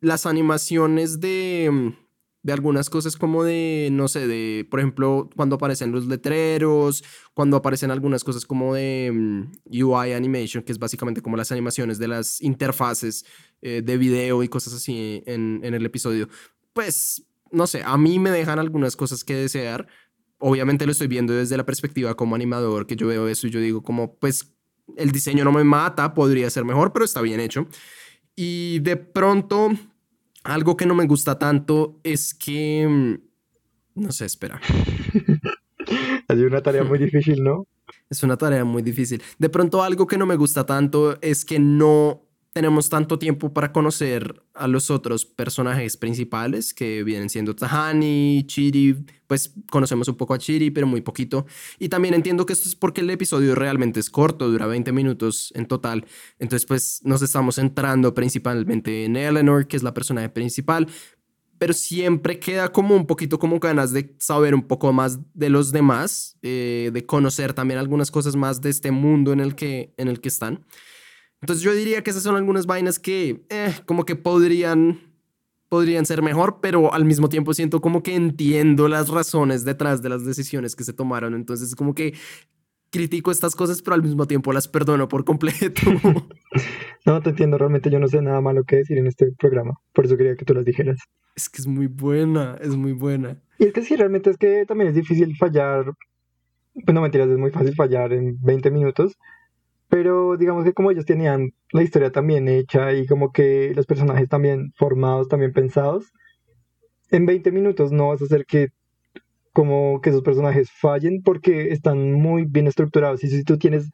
las 0.00 0.26
animaciones 0.26 1.20
de, 1.20 1.68
mm, 1.70 1.92
de 2.42 2.52
algunas 2.52 2.88
cosas 2.88 3.16
como 3.16 3.44
de, 3.44 3.88
no 3.92 4.08
sé, 4.08 4.26
de, 4.26 4.66
por 4.70 4.80
ejemplo, 4.80 5.28
cuando 5.36 5.56
aparecen 5.56 5.92
los 5.92 6.06
letreros, 6.06 7.04
cuando 7.34 7.56
aparecen 7.58 7.90
algunas 7.90 8.24
cosas 8.24 8.46
como 8.46 8.74
de 8.74 9.10
mm, 9.12 9.82
UI 9.84 10.12
animation, 10.12 10.62
que 10.62 10.72
es 10.72 10.78
básicamente 10.78 11.20
como 11.20 11.36
las 11.36 11.52
animaciones 11.52 11.98
de 11.98 12.08
las 12.08 12.40
interfaces 12.40 13.24
eh, 13.60 13.82
de 13.84 13.98
video 13.98 14.42
y 14.42 14.48
cosas 14.48 14.74
así 14.74 15.22
en, 15.26 15.60
en 15.62 15.74
el 15.74 15.84
episodio. 15.84 16.28
Pues, 16.72 17.26
no 17.50 17.66
sé, 17.66 17.82
a 17.84 17.96
mí 17.98 18.18
me 18.18 18.30
dejan 18.30 18.58
algunas 18.58 18.96
cosas 18.96 19.22
que 19.24 19.34
desear. 19.34 19.86
Obviamente 20.38 20.86
lo 20.86 20.92
estoy 20.92 21.08
viendo 21.08 21.34
desde 21.34 21.56
la 21.58 21.66
perspectiva 21.66 22.14
como 22.14 22.34
animador, 22.34 22.86
que 22.86 22.96
yo 22.96 23.06
veo 23.06 23.28
eso 23.28 23.46
y 23.46 23.50
yo 23.50 23.60
digo 23.60 23.82
como, 23.82 24.14
pues, 24.14 24.54
el 24.96 25.12
diseño 25.12 25.44
no 25.44 25.52
me 25.52 25.64
mata, 25.64 26.14
podría 26.14 26.48
ser 26.50 26.64
mejor, 26.64 26.92
pero 26.92 27.04
está 27.04 27.20
bien 27.20 27.40
hecho. 27.40 27.66
Y 28.34 28.78
de 28.80 28.96
pronto, 28.96 29.70
algo 30.44 30.76
que 30.76 30.86
no 30.86 30.94
me 30.94 31.06
gusta 31.06 31.38
tanto 31.38 32.00
es 32.02 32.34
que... 32.34 32.86
Mm, 32.88 34.02
no 34.02 34.12
sé, 34.12 34.24
espera. 34.26 34.60
Es 36.28 36.38
una 36.38 36.62
tarea 36.62 36.84
muy 36.84 36.98
difícil, 36.98 37.42
¿no? 37.42 37.66
Es 38.08 38.22
una 38.22 38.36
tarea 38.36 38.64
muy 38.64 38.82
difícil. 38.82 39.20
De 39.38 39.48
pronto, 39.48 39.82
algo 39.82 40.06
que 40.06 40.16
no 40.18 40.26
me 40.26 40.36
gusta 40.36 40.64
tanto 40.64 41.18
es 41.20 41.44
que 41.44 41.58
no 41.58 42.22
tenemos 42.52 42.88
tanto 42.88 43.18
tiempo 43.18 43.52
para 43.52 43.72
conocer 43.72 44.42
a 44.54 44.66
los 44.66 44.90
otros 44.90 45.24
personajes 45.24 45.96
principales 45.96 46.74
que 46.74 47.04
vienen 47.04 47.30
siendo 47.30 47.54
Tahani, 47.54 48.44
Chiri, 48.46 49.04
pues 49.28 49.54
conocemos 49.70 50.08
un 50.08 50.16
poco 50.16 50.34
a 50.34 50.38
Chiri, 50.38 50.70
pero 50.70 50.86
muy 50.86 51.00
poquito. 51.00 51.46
Y 51.78 51.88
también 51.88 52.14
entiendo 52.14 52.46
que 52.46 52.52
esto 52.52 52.68
es 52.68 52.74
porque 52.74 53.02
el 53.02 53.10
episodio 53.10 53.54
realmente 53.54 54.00
es 54.00 54.10
corto, 54.10 54.50
dura 54.50 54.66
20 54.66 54.90
minutos 54.90 55.52
en 55.54 55.66
total. 55.66 56.04
Entonces, 56.40 56.66
pues 56.66 57.00
nos 57.04 57.22
estamos 57.22 57.54
centrando 57.54 58.14
principalmente 58.14 59.04
en 59.04 59.16
Eleanor, 59.16 59.68
que 59.68 59.76
es 59.76 59.84
la 59.84 59.94
personaje 59.94 60.28
principal, 60.28 60.88
pero 61.58 61.72
siempre 61.72 62.40
queda 62.40 62.72
como 62.72 62.96
un 62.96 63.06
poquito 63.06 63.38
como 63.38 63.60
ganas 63.60 63.92
de 63.92 64.16
saber 64.18 64.54
un 64.54 64.66
poco 64.66 64.92
más 64.92 65.20
de 65.34 65.50
los 65.50 65.70
demás, 65.70 66.36
eh, 66.42 66.90
de 66.92 67.06
conocer 67.06 67.52
también 67.52 67.78
algunas 67.78 68.10
cosas 68.10 68.34
más 68.34 68.60
de 68.60 68.70
este 68.70 68.90
mundo 68.90 69.32
en 69.32 69.40
el 69.40 69.54
que, 69.54 69.94
en 69.96 70.08
el 70.08 70.20
que 70.20 70.28
están. 70.30 70.64
Entonces 71.40 71.62
yo 71.62 71.72
diría 71.72 72.02
que 72.02 72.10
esas 72.10 72.22
son 72.22 72.36
algunas 72.36 72.66
vainas 72.66 72.98
que 72.98 73.44
eh, 73.48 73.74
como 73.86 74.04
que 74.04 74.16
podrían, 74.16 75.00
podrían 75.68 76.04
ser 76.06 76.22
mejor, 76.22 76.58
pero 76.60 76.92
al 76.92 77.04
mismo 77.04 77.28
tiempo 77.28 77.54
siento 77.54 77.80
como 77.80 78.02
que 78.02 78.14
entiendo 78.14 78.88
las 78.88 79.08
razones 79.08 79.64
detrás 79.64 80.02
de 80.02 80.10
las 80.10 80.24
decisiones 80.24 80.76
que 80.76 80.84
se 80.84 80.92
tomaron. 80.92 81.34
Entonces 81.34 81.74
como 81.74 81.94
que 81.94 82.14
critico 82.90 83.30
estas 83.30 83.54
cosas, 83.54 83.80
pero 83.82 83.94
al 83.94 84.02
mismo 84.02 84.26
tiempo 84.26 84.52
las 84.52 84.68
perdono 84.68 85.08
por 85.08 85.24
completo. 85.24 85.82
no, 87.06 87.22
te 87.22 87.30
entiendo, 87.30 87.56
realmente 87.56 87.90
yo 87.90 87.98
no 87.98 88.08
sé 88.08 88.20
nada 88.20 88.40
malo 88.40 88.64
que 88.64 88.76
decir 88.76 88.98
en 88.98 89.06
este 89.06 89.32
programa, 89.38 89.74
por 89.92 90.04
eso 90.04 90.16
quería 90.16 90.36
que 90.36 90.44
tú 90.44 90.54
las 90.54 90.64
dijeras. 90.64 90.98
Es 91.36 91.48
que 91.48 91.62
es 91.62 91.66
muy 91.66 91.86
buena, 91.86 92.56
es 92.60 92.76
muy 92.76 92.92
buena. 92.92 93.40
Y 93.58 93.66
es 93.66 93.72
que 93.72 93.82
sí, 93.82 93.96
realmente 93.96 94.30
es 94.30 94.36
que 94.36 94.66
también 94.66 94.88
es 94.88 94.94
difícil 94.94 95.36
fallar, 95.36 95.92
pues 96.74 96.94
no 96.94 97.00
mentiras, 97.00 97.28
es 97.28 97.38
muy 97.38 97.50
fácil 97.50 97.74
fallar 97.74 98.12
en 98.12 98.38
20 98.42 98.70
minutos, 98.70 99.16
pero 99.90 100.36
digamos 100.36 100.64
que 100.64 100.72
como 100.72 100.90
ellos 100.90 101.04
tenían 101.04 101.52
la 101.72 101.82
historia 101.82 102.12
también 102.12 102.48
hecha 102.48 102.94
y 102.94 103.06
como 103.06 103.32
que 103.32 103.72
los 103.74 103.86
personajes 103.86 104.28
también 104.28 104.72
formados, 104.76 105.28
también 105.28 105.52
pensados, 105.52 106.12
en 107.10 107.26
20 107.26 107.50
minutos 107.50 107.90
no 107.90 108.08
vas 108.08 108.22
a 108.22 108.24
hacer 108.24 108.46
que 108.46 108.68
como 109.52 110.00
que 110.00 110.10
esos 110.10 110.22
personajes 110.22 110.70
fallen 110.70 111.22
porque 111.22 111.72
están 111.72 112.12
muy 112.12 112.44
bien 112.44 112.68
estructurados. 112.68 113.24
Y 113.24 113.28
si 113.28 113.42
tú 113.42 113.58
tienes 113.58 113.90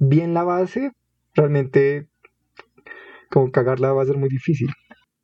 bien 0.00 0.34
la 0.34 0.42
base, 0.42 0.90
realmente 1.34 2.08
como 3.30 3.52
cagarla 3.52 3.92
va 3.92 4.02
a 4.02 4.06
ser 4.06 4.16
muy 4.16 4.28
difícil. 4.28 4.68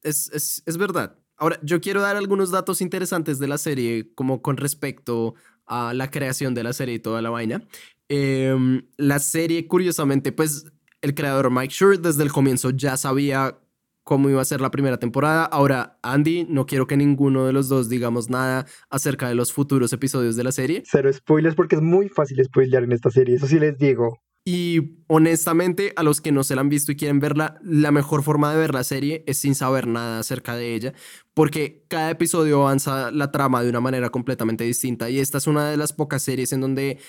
Es, 0.04 0.30
es, 0.32 0.62
es 0.66 0.76
verdad. 0.76 1.18
Ahora, 1.36 1.58
yo 1.64 1.80
quiero 1.80 2.00
dar 2.00 2.14
algunos 2.14 2.52
datos 2.52 2.80
interesantes 2.80 3.40
de 3.40 3.48
la 3.48 3.58
serie, 3.58 4.08
como 4.14 4.40
con 4.40 4.56
respecto 4.56 5.34
a 5.66 5.92
la 5.94 6.10
creación 6.12 6.54
de 6.54 6.62
la 6.62 6.72
serie 6.72 6.94
y 6.94 6.98
toda 7.00 7.20
la 7.20 7.30
vaina. 7.30 7.66
Em, 8.08 8.82
la 8.96 9.18
serie, 9.18 9.66
curiosamente, 9.66 10.32
pues 10.32 10.66
el 11.02 11.14
creador 11.14 11.50
Mike 11.50 11.72
Schur 11.72 12.00
desde 12.00 12.22
el 12.22 12.32
comienzo 12.32 12.70
ya 12.70 12.96
sabía 12.96 13.58
cómo 14.06 14.30
iba 14.30 14.40
a 14.40 14.44
ser 14.44 14.60
la 14.60 14.70
primera 14.70 14.98
temporada. 14.98 15.44
Ahora, 15.44 15.98
Andy, 16.02 16.46
no 16.48 16.64
quiero 16.66 16.86
que 16.86 16.96
ninguno 16.96 17.44
de 17.46 17.52
los 17.52 17.68
dos 17.68 17.88
digamos 17.88 18.30
nada 18.30 18.66
acerca 18.88 19.28
de 19.28 19.34
los 19.34 19.52
futuros 19.52 19.92
episodios 19.92 20.36
de 20.36 20.44
la 20.44 20.52
serie. 20.52 20.84
Cero 20.86 21.12
spoilers 21.12 21.56
porque 21.56 21.74
es 21.74 21.82
muy 21.82 22.08
fácil 22.08 22.42
spoilear 22.44 22.84
en 22.84 22.92
esta 22.92 23.10
serie, 23.10 23.34
eso 23.34 23.48
sí 23.48 23.58
les 23.58 23.76
digo. 23.76 24.20
Y 24.48 25.02
honestamente, 25.08 25.92
a 25.96 26.04
los 26.04 26.20
que 26.20 26.30
no 26.30 26.44
se 26.44 26.54
la 26.54 26.60
han 26.60 26.68
visto 26.68 26.92
y 26.92 26.96
quieren 26.96 27.18
verla, 27.18 27.58
la 27.64 27.90
mejor 27.90 28.22
forma 28.22 28.52
de 28.52 28.60
ver 28.60 28.72
la 28.72 28.84
serie 28.84 29.24
es 29.26 29.38
sin 29.38 29.56
saber 29.56 29.88
nada 29.88 30.20
acerca 30.20 30.54
de 30.54 30.72
ella, 30.72 30.94
porque 31.34 31.84
cada 31.88 32.10
episodio 32.10 32.62
avanza 32.62 33.10
la 33.10 33.32
trama 33.32 33.64
de 33.64 33.70
una 33.70 33.80
manera 33.80 34.10
completamente 34.10 34.62
distinta. 34.62 35.10
Y 35.10 35.18
esta 35.18 35.38
es 35.38 35.48
una 35.48 35.68
de 35.68 35.76
las 35.76 35.92
pocas 35.92 36.22
series 36.22 36.52
en 36.52 36.60
donde 36.60 37.00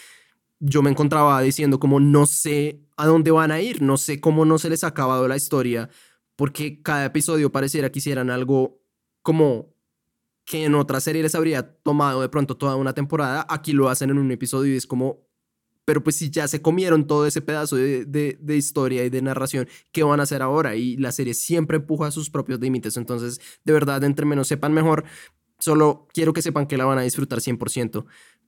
yo 0.59 0.81
me 0.81 0.89
encontraba 0.89 1.41
diciendo 1.41 1.79
como 1.79 1.99
no 1.99 2.25
sé 2.25 2.81
a 2.97 3.05
dónde 3.05 3.31
van 3.31 3.51
a 3.51 3.61
ir, 3.61 3.81
no 3.81 3.97
sé 3.97 4.19
cómo 4.19 4.45
no 4.45 4.57
se 4.57 4.69
les 4.69 4.83
ha 4.83 4.87
acabado 4.87 5.27
la 5.27 5.35
historia, 5.35 5.89
porque 6.35 6.81
cada 6.81 7.05
episodio 7.05 7.51
pareciera 7.51 7.91
que 7.91 7.99
hicieran 7.99 8.29
algo 8.29 8.81
como 9.21 9.75
que 10.45 10.63
en 10.63 10.75
otra 10.75 11.01
serie 11.01 11.21
les 11.21 11.35
habría 11.35 11.75
tomado 11.83 12.21
de 12.21 12.29
pronto 12.29 12.55
toda 12.55 12.75
una 12.77 12.93
temporada, 12.93 13.45
aquí 13.49 13.73
lo 13.73 13.89
hacen 13.89 14.09
en 14.09 14.17
un 14.17 14.31
episodio 14.31 14.73
y 14.73 14.77
es 14.77 14.87
como, 14.87 15.27
pero 15.83 16.01
pues 16.01 16.15
si 16.15 16.29
ya 16.29 16.47
se 16.47 16.61
comieron 16.61 17.05
todo 17.05 17.27
ese 17.27 17.41
pedazo 17.41 17.75
de, 17.75 18.05
de, 18.05 18.57
historia 18.57 19.03
y 19.03 19.09
de 19.09 19.21
narración, 19.21 19.67
¿qué 19.91 20.03
van 20.03 20.21
a 20.21 20.23
hacer 20.23 20.41
ahora? 20.41 20.75
Y 20.75 20.95
la 20.97 21.11
serie 21.11 21.33
siempre 21.33 21.77
empuja 21.77 22.07
a 22.07 22.11
sus 22.11 22.29
propios 22.29 22.61
límites, 22.61 22.95
entonces 22.97 23.41
de 23.65 23.73
verdad, 23.73 24.03
entre 24.05 24.25
menos 24.25 24.47
sepan 24.47 24.73
mejor, 24.73 25.03
solo 25.59 26.07
quiero 26.13 26.33
que 26.33 26.41
sepan 26.41 26.65
que 26.65 26.77
la 26.77 26.85
van 26.85 26.99
a 26.99 27.01
disfrutar 27.01 27.39
100% 27.39 28.05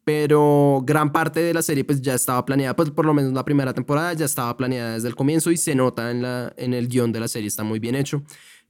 pero 0.10 0.82
gran 0.84 1.12
parte 1.12 1.40
de 1.40 1.54
la 1.54 1.62
serie 1.62 1.84
pues 1.84 2.02
ya 2.02 2.16
estaba 2.16 2.44
planeada, 2.44 2.76
pues 2.76 2.90
por 2.90 3.06
lo 3.06 3.14
menos 3.14 3.32
la 3.32 3.46
primera 3.46 3.76
temporada 3.76 4.12
ya 4.14 4.26
estaba 4.26 4.58
planeada 4.58 4.96
desde 4.96 5.08
el 5.08 5.14
comienzo 5.14 5.52
y 5.52 5.58
se 5.58 5.76
nota 5.76 6.10
en, 6.10 6.24
la, 6.24 6.52
en 6.58 6.74
el 6.74 6.88
guion 6.88 7.12
de 7.12 7.20
la 7.20 7.28
serie, 7.28 7.48
está 7.48 7.64
muy 7.64 7.78
bien 7.78 7.94
hecho. 7.94 8.24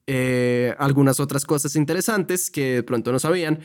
eh, 0.06 0.76
algunas 0.80 1.22
otras 1.22 1.46
cosas 1.46 1.78
interesantes 1.78 2.52
que 2.52 2.74
de 2.76 2.84
pronto 2.84 3.14
no 3.14 3.20
sabían. 3.20 3.62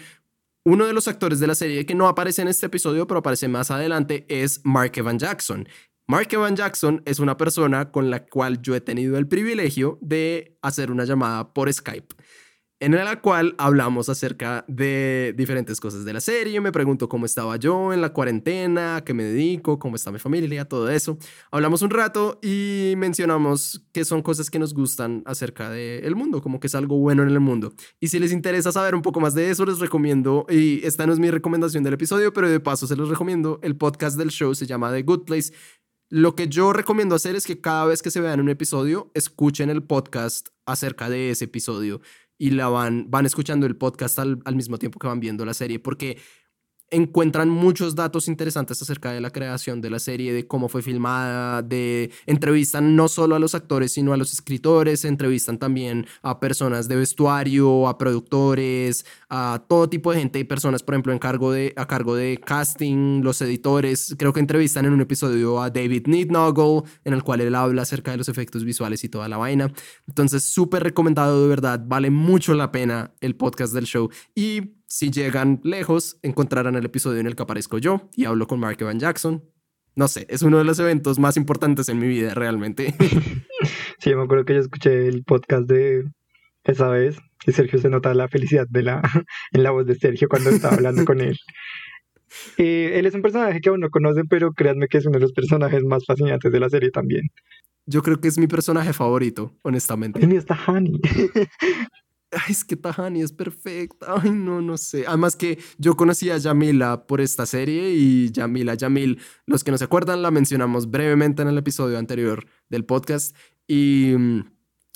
Uno 0.64 0.86
de 0.86 0.92
los 0.92 1.08
actores 1.08 1.40
de 1.40 1.48
la 1.48 1.56
serie 1.56 1.84
que 1.84 1.96
no 1.96 2.06
aparece 2.06 2.42
en 2.42 2.48
este 2.48 2.66
episodio, 2.66 3.08
pero 3.08 3.18
aparece 3.18 3.48
más 3.48 3.72
adelante, 3.72 4.24
es 4.28 4.60
Mark 4.62 4.92
Evan 4.94 5.18
Jackson. 5.18 5.66
Mark 6.06 6.28
Evan 6.30 6.54
Jackson 6.54 7.02
es 7.06 7.18
una 7.18 7.36
persona 7.36 7.90
con 7.90 8.08
la 8.08 8.24
cual 8.24 8.62
yo 8.62 8.76
he 8.76 8.80
tenido 8.82 9.18
el 9.18 9.26
privilegio 9.26 9.98
de 10.00 10.56
hacer 10.62 10.92
una 10.92 11.04
llamada 11.06 11.52
por 11.52 11.72
Skype 11.72 12.14
en 12.80 12.92
la 12.92 13.20
cual 13.20 13.54
hablamos 13.56 14.08
acerca 14.08 14.64
de 14.68 15.32
diferentes 15.36 15.80
cosas 15.80 16.04
de 16.04 16.12
la 16.12 16.20
serie. 16.20 16.60
Me 16.60 16.72
pregunto 16.72 17.08
cómo 17.08 17.24
estaba 17.24 17.56
yo 17.56 17.92
en 17.92 18.00
la 18.00 18.12
cuarentena, 18.12 19.02
qué 19.06 19.14
me 19.14 19.24
dedico, 19.24 19.78
cómo 19.78 19.96
está 19.96 20.10
mi 20.10 20.18
familia, 20.18 20.64
todo 20.66 20.90
eso. 20.90 21.16
Hablamos 21.50 21.82
un 21.82 21.90
rato 21.90 22.38
y 22.42 22.94
mencionamos 22.96 23.86
que 23.92 24.04
son 24.04 24.22
cosas 24.22 24.50
que 24.50 24.58
nos 24.58 24.74
gustan 24.74 25.22
acerca 25.24 25.70
del 25.70 26.16
mundo, 26.16 26.42
como 26.42 26.60
que 26.60 26.66
es 26.66 26.74
algo 26.74 26.98
bueno 26.98 27.22
en 27.22 27.30
el 27.30 27.40
mundo. 27.40 27.72
Y 28.00 28.08
si 28.08 28.18
les 28.18 28.32
interesa 28.32 28.72
saber 28.72 28.94
un 28.94 29.02
poco 29.02 29.20
más 29.20 29.34
de 29.34 29.50
eso, 29.50 29.64
les 29.64 29.78
recomiendo, 29.78 30.44
y 30.50 30.84
esta 30.84 31.06
no 31.06 31.12
es 31.12 31.18
mi 31.18 31.30
recomendación 31.30 31.84
del 31.84 31.94
episodio, 31.94 32.32
pero 32.32 32.48
de 32.48 32.60
paso 32.60 32.86
se 32.86 32.96
los 32.96 33.08
recomiendo, 33.08 33.60
el 33.62 33.76
podcast 33.76 34.18
del 34.18 34.30
show 34.30 34.54
se 34.54 34.66
llama 34.66 34.92
The 34.92 35.02
Good 35.02 35.24
Place. 35.24 35.52
Lo 36.10 36.36
que 36.36 36.48
yo 36.48 36.72
recomiendo 36.72 37.14
hacer 37.14 37.34
es 37.34 37.46
que 37.46 37.60
cada 37.60 37.86
vez 37.86 38.02
que 38.02 38.10
se 38.10 38.20
vean 38.20 38.40
un 38.40 38.48
episodio, 38.48 39.10
escuchen 39.14 39.70
el 39.70 39.82
podcast 39.82 40.48
acerca 40.66 41.08
de 41.08 41.30
ese 41.30 41.46
episodio 41.46 42.00
y 42.38 42.50
la 42.50 42.68
van, 42.68 43.10
van 43.10 43.26
escuchando 43.26 43.66
el 43.66 43.76
podcast 43.76 44.18
al, 44.18 44.40
al 44.44 44.56
mismo 44.56 44.78
tiempo 44.78 44.98
que 44.98 45.06
van 45.06 45.20
viendo 45.20 45.44
la 45.44 45.54
serie, 45.54 45.78
porque 45.78 46.18
encuentran 46.94 47.48
muchos 47.50 47.94
datos 47.94 48.28
interesantes 48.28 48.80
acerca 48.80 49.12
de 49.12 49.20
la 49.20 49.30
creación 49.30 49.80
de 49.80 49.90
la 49.90 49.98
serie, 49.98 50.32
de 50.32 50.46
cómo 50.46 50.68
fue 50.68 50.82
filmada, 50.82 51.62
de 51.62 52.10
entrevistan 52.26 52.96
no 52.96 53.08
solo 53.08 53.36
a 53.36 53.38
los 53.38 53.54
actores, 53.54 53.92
sino 53.92 54.12
a 54.12 54.16
los 54.16 54.32
escritores, 54.32 55.04
entrevistan 55.04 55.58
también 55.58 56.06
a 56.22 56.40
personas 56.40 56.88
de 56.88 56.96
vestuario, 56.96 57.88
a 57.88 57.98
productores, 57.98 59.04
a 59.28 59.62
todo 59.68 59.88
tipo 59.88 60.12
de 60.12 60.20
gente 60.20 60.38
y 60.38 60.44
personas, 60.44 60.82
por 60.82 60.94
ejemplo, 60.94 61.12
en 61.12 61.18
cargo 61.18 61.52
de, 61.52 61.72
a 61.76 61.86
cargo 61.86 62.14
de 62.14 62.38
casting, 62.38 63.22
los 63.22 63.40
editores. 63.42 64.14
Creo 64.18 64.32
que 64.32 64.40
entrevistan 64.40 64.84
en 64.86 64.92
un 64.92 65.00
episodio 65.00 65.60
a 65.60 65.70
David 65.70 66.06
Neednoggle, 66.06 66.82
en 67.04 67.14
el 67.14 67.22
cual 67.22 67.40
él 67.40 67.54
habla 67.54 67.82
acerca 67.82 68.12
de 68.12 68.18
los 68.18 68.28
efectos 68.28 68.64
visuales 68.64 69.02
y 69.04 69.08
toda 69.08 69.28
la 69.28 69.36
vaina. 69.36 69.72
Entonces, 70.06 70.44
súper 70.44 70.82
recomendado 70.82 71.42
de 71.42 71.48
verdad, 71.48 71.82
vale 71.84 72.10
mucho 72.10 72.54
la 72.54 72.70
pena 72.70 73.12
el 73.20 73.36
podcast 73.36 73.74
del 73.74 73.84
show 73.84 74.10
y 74.34 74.83
si 74.94 75.10
llegan 75.10 75.60
lejos, 75.64 76.20
encontrarán 76.22 76.76
el 76.76 76.84
episodio 76.84 77.18
en 77.18 77.26
el 77.26 77.34
que 77.34 77.42
aparezco 77.42 77.78
yo 77.78 78.10
y 78.14 78.26
hablo 78.26 78.46
con 78.46 78.60
Mark 78.60 78.76
Evan 78.78 79.00
Jackson. 79.00 79.42
No 79.96 80.06
sé, 80.06 80.24
es 80.30 80.42
uno 80.42 80.58
de 80.58 80.62
los 80.62 80.78
eventos 80.78 81.18
más 81.18 81.36
importantes 81.36 81.88
en 81.88 81.98
mi 81.98 82.06
vida, 82.06 82.32
realmente. 82.34 82.94
Sí, 83.98 84.14
me 84.14 84.22
acuerdo 84.22 84.44
que 84.44 84.52
yo 84.52 84.60
escuché 84.60 85.08
el 85.08 85.24
podcast 85.24 85.66
de 85.66 86.04
esa 86.64 86.88
vez 86.88 87.16
y 87.46 87.52
Sergio 87.52 87.78
se 87.78 87.88
nota 87.88 88.12
la 88.12 88.28
felicidad 88.28 88.66
de 88.68 88.82
la, 88.82 89.00
en 89.52 89.62
la 89.62 89.70
voz 89.70 89.86
de 89.86 89.94
Sergio 89.94 90.28
cuando 90.28 90.50
estaba 90.50 90.74
hablando 90.74 91.06
con 91.06 91.22
él. 91.22 91.38
él 92.58 93.06
es 93.06 93.14
un 93.14 93.22
personaje 93.22 93.60
que 93.62 93.70
aún 93.70 93.80
no 93.80 93.88
conocen, 93.88 94.28
pero 94.28 94.52
créanme 94.52 94.88
que 94.88 94.98
es 94.98 95.06
uno 95.06 95.14
de 95.14 95.20
los 95.20 95.32
personajes 95.32 95.82
más 95.84 96.04
fascinantes 96.04 96.52
de 96.52 96.60
la 96.60 96.68
serie 96.68 96.90
también. 96.90 97.22
Yo 97.86 98.02
creo 98.02 98.20
que 98.20 98.28
es 98.28 98.36
mi 98.36 98.46
personaje 98.46 98.92
favorito, 98.92 99.56
honestamente. 99.62 100.26
Mío 100.26 100.38
está 100.38 100.58
Honey. 100.66 101.00
Ay, 102.34 102.52
es 102.52 102.64
que 102.64 102.76
Tahani 102.76 103.22
es 103.22 103.32
perfecta. 103.32 104.06
Ay, 104.22 104.30
no, 104.30 104.60
no 104.60 104.76
sé. 104.76 105.04
Además 105.06 105.36
que 105.36 105.58
yo 105.78 105.96
conocí 105.96 106.30
a 106.30 106.38
Yamila 106.38 107.06
por 107.06 107.20
esta 107.20 107.46
serie 107.46 107.92
y 107.92 108.30
Yamila, 108.30 108.74
Yamil, 108.74 109.20
los 109.46 109.64
que 109.64 109.70
no 109.70 109.78
se 109.78 109.84
acuerdan, 109.84 110.22
la 110.22 110.30
mencionamos 110.30 110.90
brevemente 110.90 111.42
en 111.42 111.48
el 111.48 111.58
episodio 111.58 111.98
anterior 111.98 112.46
del 112.68 112.84
podcast 112.84 113.36
y 113.66 114.14
mm, 114.16 114.44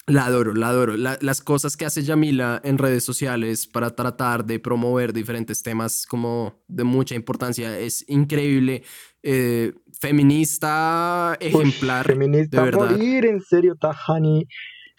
la 0.07 0.25
adoro, 0.25 0.55
la 0.55 0.69
adoro. 0.69 0.97
las 0.97 1.41
cosas 1.43 1.77
que 1.77 1.85
hace 1.85 2.03
Yamila 2.03 2.61
en 2.65 2.79
redes 2.79 3.05
sociales 3.05 3.67
para 3.67 3.91
tratar 3.91 4.45
de 4.45 4.59
promover 4.59 5.13
diferentes 5.13 5.63
temas 5.63 6.07
como 6.07 6.63
de 6.67 6.85
mucha 6.85 7.15
importancia 7.15 7.79
es 7.79 8.05
increíble. 8.09 8.83
Eh, 9.23 9.75
feminista, 10.01 11.37
ejemplar. 11.41 12.07
feminista, 12.07 12.59
de 12.59 12.63
verdad. 12.63 12.91
morir, 12.93 13.27
en 13.27 13.41
serio, 13.43 13.75
Tahani 13.77 14.47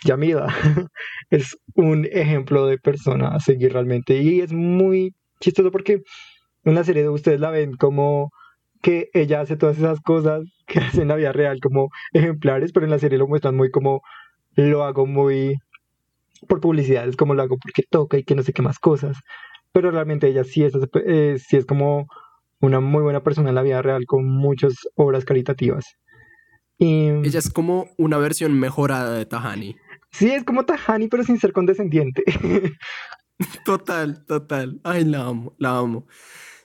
Yamida 0.05 0.47
es 1.29 1.57
un 1.75 2.07
ejemplo 2.11 2.65
de 2.67 2.77
persona 2.77 3.29
a 3.29 3.39
seguir 3.39 3.73
realmente 3.73 4.17
y 4.21 4.41
es 4.41 4.53
muy 4.53 5.13
chistoso 5.39 5.71
porque 5.71 6.01
en 6.63 6.75
la 6.75 6.83
serie 6.83 7.03
de 7.03 7.09
ustedes 7.09 7.39
la 7.39 7.51
ven 7.51 7.75
como 7.75 8.31
que 8.81 9.09
ella 9.13 9.41
hace 9.41 9.57
todas 9.57 9.77
esas 9.77 9.99
cosas 9.99 10.43
que 10.67 10.79
hace 10.79 11.01
en 11.01 11.09
la 11.09 11.15
vida 11.15 11.31
real 11.31 11.59
como 11.59 11.89
ejemplares, 12.13 12.71
pero 12.71 12.85
en 12.85 12.91
la 12.91 12.99
serie 12.99 13.17
lo 13.17 13.27
muestran 13.27 13.55
muy 13.55 13.71
como 13.71 14.01
lo 14.55 14.83
hago 14.83 15.05
muy 15.05 15.55
por 16.47 16.61
publicidad, 16.61 17.07
es 17.07 17.17
como 17.17 17.33
lo 17.33 17.41
hago 17.41 17.57
porque 17.57 17.83
toca 17.89 18.17
y 18.17 18.23
que 18.23 18.35
no 18.35 18.43
sé 18.43 18.53
qué 18.53 18.61
más 18.61 18.79
cosas, 18.79 19.17
pero 19.73 19.91
realmente 19.91 20.27
ella 20.27 20.43
sí 20.43 20.63
es, 20.63 20.73
eh, 21.05 21.37
sí 21.37 21.57
es 21.57 21.65
como 21.65 22.07
una 22.61 22.79
muy 22.79 23.03
buena 23.03 23.21
persona 23.21 23.49
en 23.49 23.55
la 23.55 23.61
vida 23.61 23.81
real 23.81 24.05
con 24.05 24.25
muchas 24.25 24.73
obras 24.95 25.25
caritativas. 25.25 25.85
Y... 26.77 27.09
Ella 27.09 27.39
es 27.39 27.49
como 27.49 27.87
una 27.97 28.17
versión 28.17 28.57
mejorada 28.57 29.17
de 29.17 29.25
Tahani. 29.25 29.75
Sí, 30.11 30.31
es 30.31 30.43
como 30.43 30.65
Tahani, 30.65 31.07
pero 31.07 31.23
sin 31.23 31.39
ser 31.39 31.53
condescendiente. 31.53 32.23
total, 33.65 34.25
total. 34.25 34.79
Ay, 34.83 35.05
la 35.05 35.25
amo, 35.25 35.55
la 35.57 35.77
amo. 35.77 36.07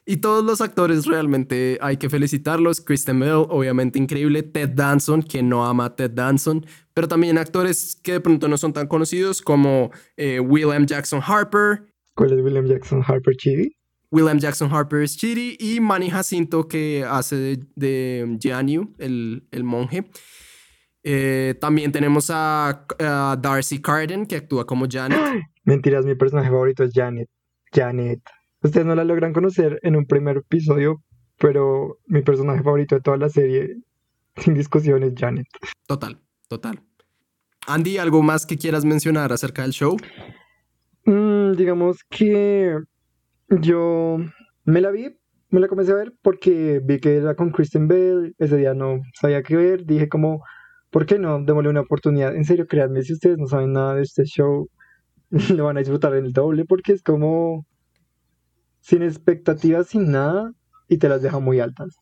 Y 0.06 0.18
todos 0.18 0.44
los 0.44 0.60
actores 0.60 1.06
realmente 1.06 1.78
hay 1.80 1.96
que 1.96 2.10
felicitarlos. 2.10 2.80
Kristen 2.82 3.20
Bell, 3.20 3.46
obviamente 3.48 3.98
increíble. 3.98 4.42
Ted 4.42 4.70
Danson, 4.70 5.22
quien 5.22 5.48
no 5.48 5.64
ama 5.64 5.86
a 5.86 5.96
Ted 5.96 6.10
Danson. 6.10 6.66
Pero 6.92 7.08
también 7.08 7.38
actores 7.38 7.96
que 8.02 8.12
de 8.12 8.20
pronto 8.20 8.46
no 8.48 8.58
son 8.58 8.74
tan 8.74 8.86
conocidos 8.86 9.40
como 9.40 9.90
eh, 10.16 10.40
William 10.40 10.84
Jackson 10.84 11.22
Harper. 11.26 11.86
¿Cuál 12.14 12.32
es 12.32 12.44
William 12.44 12.66
Jackson 12.66 13.02
Harper 13.06 13.34
Chidi? 13.36 13.76
William 14.10 14.38
Jackson 14.38 14.70
Harper 14.70 15.02
es 15.02 15.16
Chidi. 15.16 15.56
Y 15.58 15.80
Manny 15.80 16.10
Jacinto, 16.10 16.68
que 16.68 17.04
hace 17.08 17.36
de, 17.36 17.66
de 17.74 18.38
Jianyu, 18.40 18.94
el, 18.98 19.48
el 19.50 19.64
monje. 19.64 20.04
Eh, 21.06 21.54
también 21.60 21.92
tenemos 21.92 22.30
a, 22.32 22.86
Darcy 23.38 23.80
Carden, 23.80 24.26
que 24.26 24.36
actúa 24.36 24.66
como 24.66 24.86
Janet. 24.90 25.18
Mentiras, 25.64 26.06
mi 26.06 26.14
personaje 26.14 26.48
favorito 26.48 26.82
es 26.82 26.92
Janet. 26.94 27.28
Janet. 27.72 28.20
Ustedes 28.62 28.86
no 28.86 28.94
la 28.94 29.04
logran 29.04 29.34
conocer 29.34 29.78
en 29.82 29.96
un 29.96 30.06
primer 30.06 30.38
episodio, 30.38 31.02
pero 31.38 31.98
mi 32.06 32.22
personaje 32.22 32.62
favorito 32.62 32.94
de 32.94 33.02
toda 33.02 33.18
la 33.18 33.28
serie, 33.28 33.76
sin 34.36 34.54
discusión, 34.54 35.02
es 35.02 35.12
Janet. 35.14 35.46
Total, 35.86 36.18
total. 36.48 36.82
Andy, 37.66 37.98
¿algo 37.98 38.22
más 38.22 38.46
que 38.46 38.56
quieras 38.56 38.84
mencionar 38.84 39.32
acerca 39.32 39.62
del 39.62 39.72
show? 39.72 39.96
Mm, 41.04 41.52
digamos 41.52 41.98
que 42.08 42.78
yo 43.48 44.18
me 44.64 44.80
la 44.80 44.90
vi, 44.90 45.18
me 45.50 45.60
la 45.60 45.68
comencé 45.68 45.92
a 45.92 45.96
ver 45.96 46.14
porque 46.22 46.80
vi 46.82 46.98
que 46.98 47.16
era 47.16 47.34
con 47.34 47.50
Kristen 47.50 47.88
Bell, 47.88 48.34
ese 48.38 48.56
día 48.56 48.72
no 48.72 49.02
sabía 49.14 49.42
qué 49.42 49.56
ver, 49.56 49.84
dije 49.84 50.08
como 50.08 50.42
¿por 50.94 51.06
qué 51.06 51.18
no? 51.18 51.42
Démosle 51.42 51.70
una 51.70 51.80
oportunidad. 51.80 52.36
En 52.36 52.44
serio, 52.44 52.68
créanme, 52.68 53.02
si 53.02 53.14
ustedes 53.14 53.36
no 53.36 53.48
saben 53.48 53.72
nada 53.72 53.96
de 53.96 54.02
este 54.02 54.22
show, 54.26 54.70
lo 55.50 55.64
van 55.64 55.76
a 55.76 55.80
disfrutar 55.80 56.14
en 56.14 56.26
el 56.26 56.32
doble 56.32 56.64
porque 56.64 56.92
es 56.92 57.02
como 57.02 57.66
sin 58.78 59.02
expectativas, 59.02 59.88
sin 59.88 60.12
nada, 60.12 60.52
y 60.88 60.98
te 60.98 61.08
las 61.08 61.20
deja 61.20 61.40
muy 61.40 61.58
altas. 61.58 61.96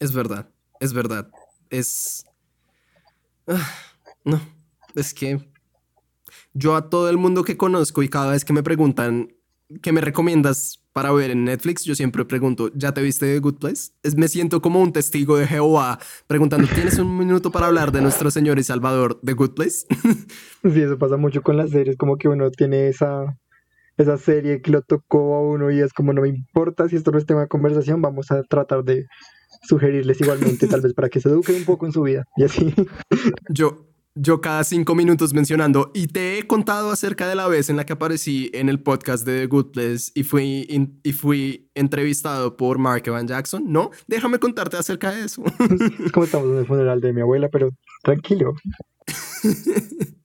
Es 0.00 0.14
verdad, 0.14 0.48
es 0.80 0.94
verdad. 0.94 1.28
Es... 1.68 2.24
Ah, 3.46 3.68
no, 4.24 4.40
es 4.94 5.12
que 5.12 5.52
yo 6.54 6.74
a 6.74 6.88
todo 6.88 7.10
el 7.10 7.18
mundo 7.18 7.44
que 7.44 7.58
conozco 7.58 8.02
y 8.02 8.08
cada 8.08 8.30
vez 8.30 8.46
que 8.46 8.54
me 8.54 8.62
preguntan 8.62 9.35
qué 9.82 9.92
me 9.92 10.00
recomiendas 10.00 10.82
para 10.92 11.12
ver 11.12 11.30
en 11.30 11.44
Netflix, 11.44 11.84
yo 11.84 11.94
siempre 11.94 12.24
pregunto, 12.24 12.70
¿ya 12.74 12.94
te 12.94 13.02
viste 13.02 13.26
The 13.26 13.38
Good 13.40 13.58
Place? 13.58 13.92
Es, 14.02 14.16
me 14.16 14.28
siento 14.28 14.62
como 14.62 14.80
un 14.80 14.92
testigo 14.92 15.36
de 15.36 15.46
Jehová 15.46 15.98
preguntando, 16.26 16.66
¿tienes 16.74 16.98
un 16.98 17.18
minuto 17.18 17.50
para 17.50 17.66
hablar 17.66 17.92
de 17.92 18.00
nuestro 18.00 18.30
Señor 18.30 18.58
y 18.58 18.62
Salvador, 18.62 19.20
The 19.22 19.34
Good 19.34 19.50
Place? 19.50 19.86
sí, 20.62 20.80
eso 20.80 20.98
pasa 20.98 21.16
mucho 21.16 21.42
con 21.42 21.56
las 21.56 21.70
series, 21.70 21.96
como 21.96 22.16
que 22.16 22.28
uno 22.28 22.50
tiene 22.50 22.88
esa, 22.88 23.36
esa 23.98 24.16
serie 24.16 24.62
que 24.62 24.70
lo 24.70 24.82
tocó 24.82 25.34
a 25.34 25.42
uno 25.42 25.70
y 25.70 25.80
es 25.80 25.92
como, 25.92 26.12
no 26.12 26.22
me 26.22 26.28
importa 26.28 26.88
si 26.88 26.96
esto 26.96 27.10
no 27.10 27.18
es 27.18 27.26
tema 27.26 27.42
de 27.42 27.48
conversación, 27.48 28.00
vamos 28.00 28.30
a 28.30 28.42
tratar 28.44 28.82
de 28.84 29.04
sugerirles 29.62 30.20
igualmente, 30.20 30.66
tal 30.66 30.80
vez 30.80 30.94
para 30.94 31.08
que 31.08 31.20
se 31.20 31.28
eduquen 31.28 31.56
un 31.56 31.64
poco 31.64 31.86
en 31.86 31.92
su 31.92 32.02
vida 32.02 32.24
y 32.36 32.44
así. 32.44 32.74
yo, 33.50 33.86
yo 34.16 34.40
cada 34.40 34.64
cinco 34.64 34.94
minutos 34.94 35.34
mencionando 35.34 35.90
y 35.94 36.08
te 36.08 36.38
he 36.38 36.46
contado 36.46 36.90
acerca 36.90 37.28
de 37.28 37.34
la 37.34 37.46
vez 37.46 37.68
en 37.68 37.76
la 37.76 37.84
que 37.84 37.92
aparecí 37.92 38.50
en 38.54 38.70
el 38.70 38.80
podcast 38.80 39.26
de 39.26 39.40
The 39.40 39.46
Good 39.46 39.72
Place 39.72 40.10
y 40.14 40.24
fui, 40.24 40.66
y 41.02 41.12
fui 41.12 41.70
entrevistado 41.74 42.56
por 42.56 42.78
Mark 42.78 43.02
Evan 43.06 43.28
Jackson. 43.28 43.64
No, 43.70 43.90
déjame 44.06 44.38
contarte 44.38 44.78
acerca 44.78 45.12
de 45.12 45.24
eso. 45.24 45.44
Es 46.04 46.12
como 46.12 46.24
estamos 46.24 46.50
en 46.50 46.58
el 46.58 46.66
funeral 46.66 47.00
de 47.00 47.12
mi 47.12 47.20
abuela, 47.20 47.48
pero 47.50 47.70
tranquilo. 48.02 48.54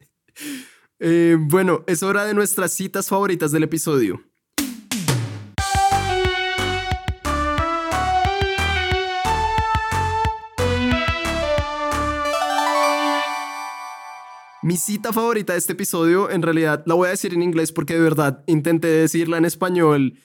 Eh, 1.03 1.35
bueno, 1.39 1.83
es 1.87 2.03
hora 2.03 2.25
de 2.25 2.35
nuestras 2.35 2.73
citas 2.73 3.09
favoritas 3.09 3.51
del 3.51 3.63
episodio. 3.63 4.21
Mi 14.63 14.77
cita 14.77 15.11
favorita 15.11 15.53
de 15.53 15.59
este 15.59 15.73
episodio, 15.73 16.29
en 16.29 16.43
realidad, 16.43 16.83
la 16.85 16.93
voy 16.93 17.07
a 17.07 17.11
decir 17.11 17.33
en 17.33 17.41
inglés 17.41 17.71
porque 17.71 17.95
de 17.95 18.01
verdad 18.01 18.43
intenté 18.45 18.87
decirla 18.87 19.37
en 19.37 19.45
español 19.45 20.19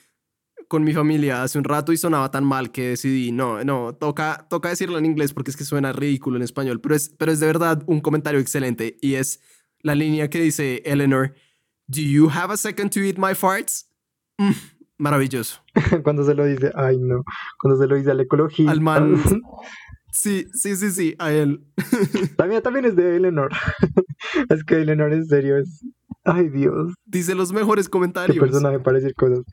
con 0.67 0.83
mi 0.83 0.93
familia 0.93 1.41
hace 1.41 1.57
un 1.57 1.63
rato 1.63 1.91
y 1.91 1.97
sonaba 1.97 2.29
tan 2.29 2.43
mal 2.43 2.71
que 2.71 2.89
decidí, 2.89 3.31
no, 3.31 3.63
no, 3.63 3.95
toca, 3.95 4.45
toca 4.47 4.69
decirla 4.69 4.99
en 4.99 5.05
inglés 5.05 5.33
porque 5.33 5.49
es 5.49 5.57
que 5.57 5.63
suena 5.63 5.91
ridículo 5.91 6.37
en 6.37 6.43
español, 6.43 6.81
pero 6.81 6.93
es, 6.93 7.09
pero 7.17 7.31
es 7.31 7.39
de 7.39 7.47
verdad 7.47 7.81
un 7.87 7.99
comentario 7.99 8.39
excelente 8.39 8.97
y 9.01 9.15
es 9.15 9.41
la 9.79 9.95
línea 9.95 10.29
que 10.29 10.41
dice 10.41 10.83
Eleanor, 10.85 11.33
Do 11.87 12.01
you 12.01 12.29
have 12.29 12.53
a 12.53 12.57
second 12.57 12.91
to 12.91 12.99
eat 12.99 13.17
my 13.17 13.33
farts? 13.33 13.89
Mm, 14.37 14.51
maravilloso. 14.99 15.61
Cuando 16.03 16.23
se 16.23 16.35
lo 16.35 16.45
dice, 16.45 16.71
ay 16.75 16.97
no, 16.99 17.23
cuando 17.59 17.81
se 17.81 17.87
lo 17.87 17.95
dice 17.95 18.11
a 18.11 18.13
la 18.13 18.23
ecología. 18.23 18.69
Al 18.69 18.81
man. 18.81 19.15
Sí, 20.11 20.47
sí, 20.53 20.75
sí, 20.75 20.91
sí, 20.91 21.15
a 21.19 21.31
él. 21.31 21.63
Mía 22.47 22.61
también 22.61 22.85
es 22.85 22.95
de 22.95 23.15
Eleanor. 23.17 23.51
es 24.49 24.63
que 24.63 24.81
Eleanor 24.81 25.13
en 25.13 25.25
serio 25.25 25.57
es... 25.57 25.85
Ay 26.23 26.49
Dios. 26.49 26.93
Dice 27.05 27.35
los 27.35 27.53
mejores 27.53 27.87
comentarios. 27.87 28.35
Qué 28.35 28.41
personaje 28.41 28.79
para 28.79 28.97
decir 28.99 29.13
cosas. 29.15 29.43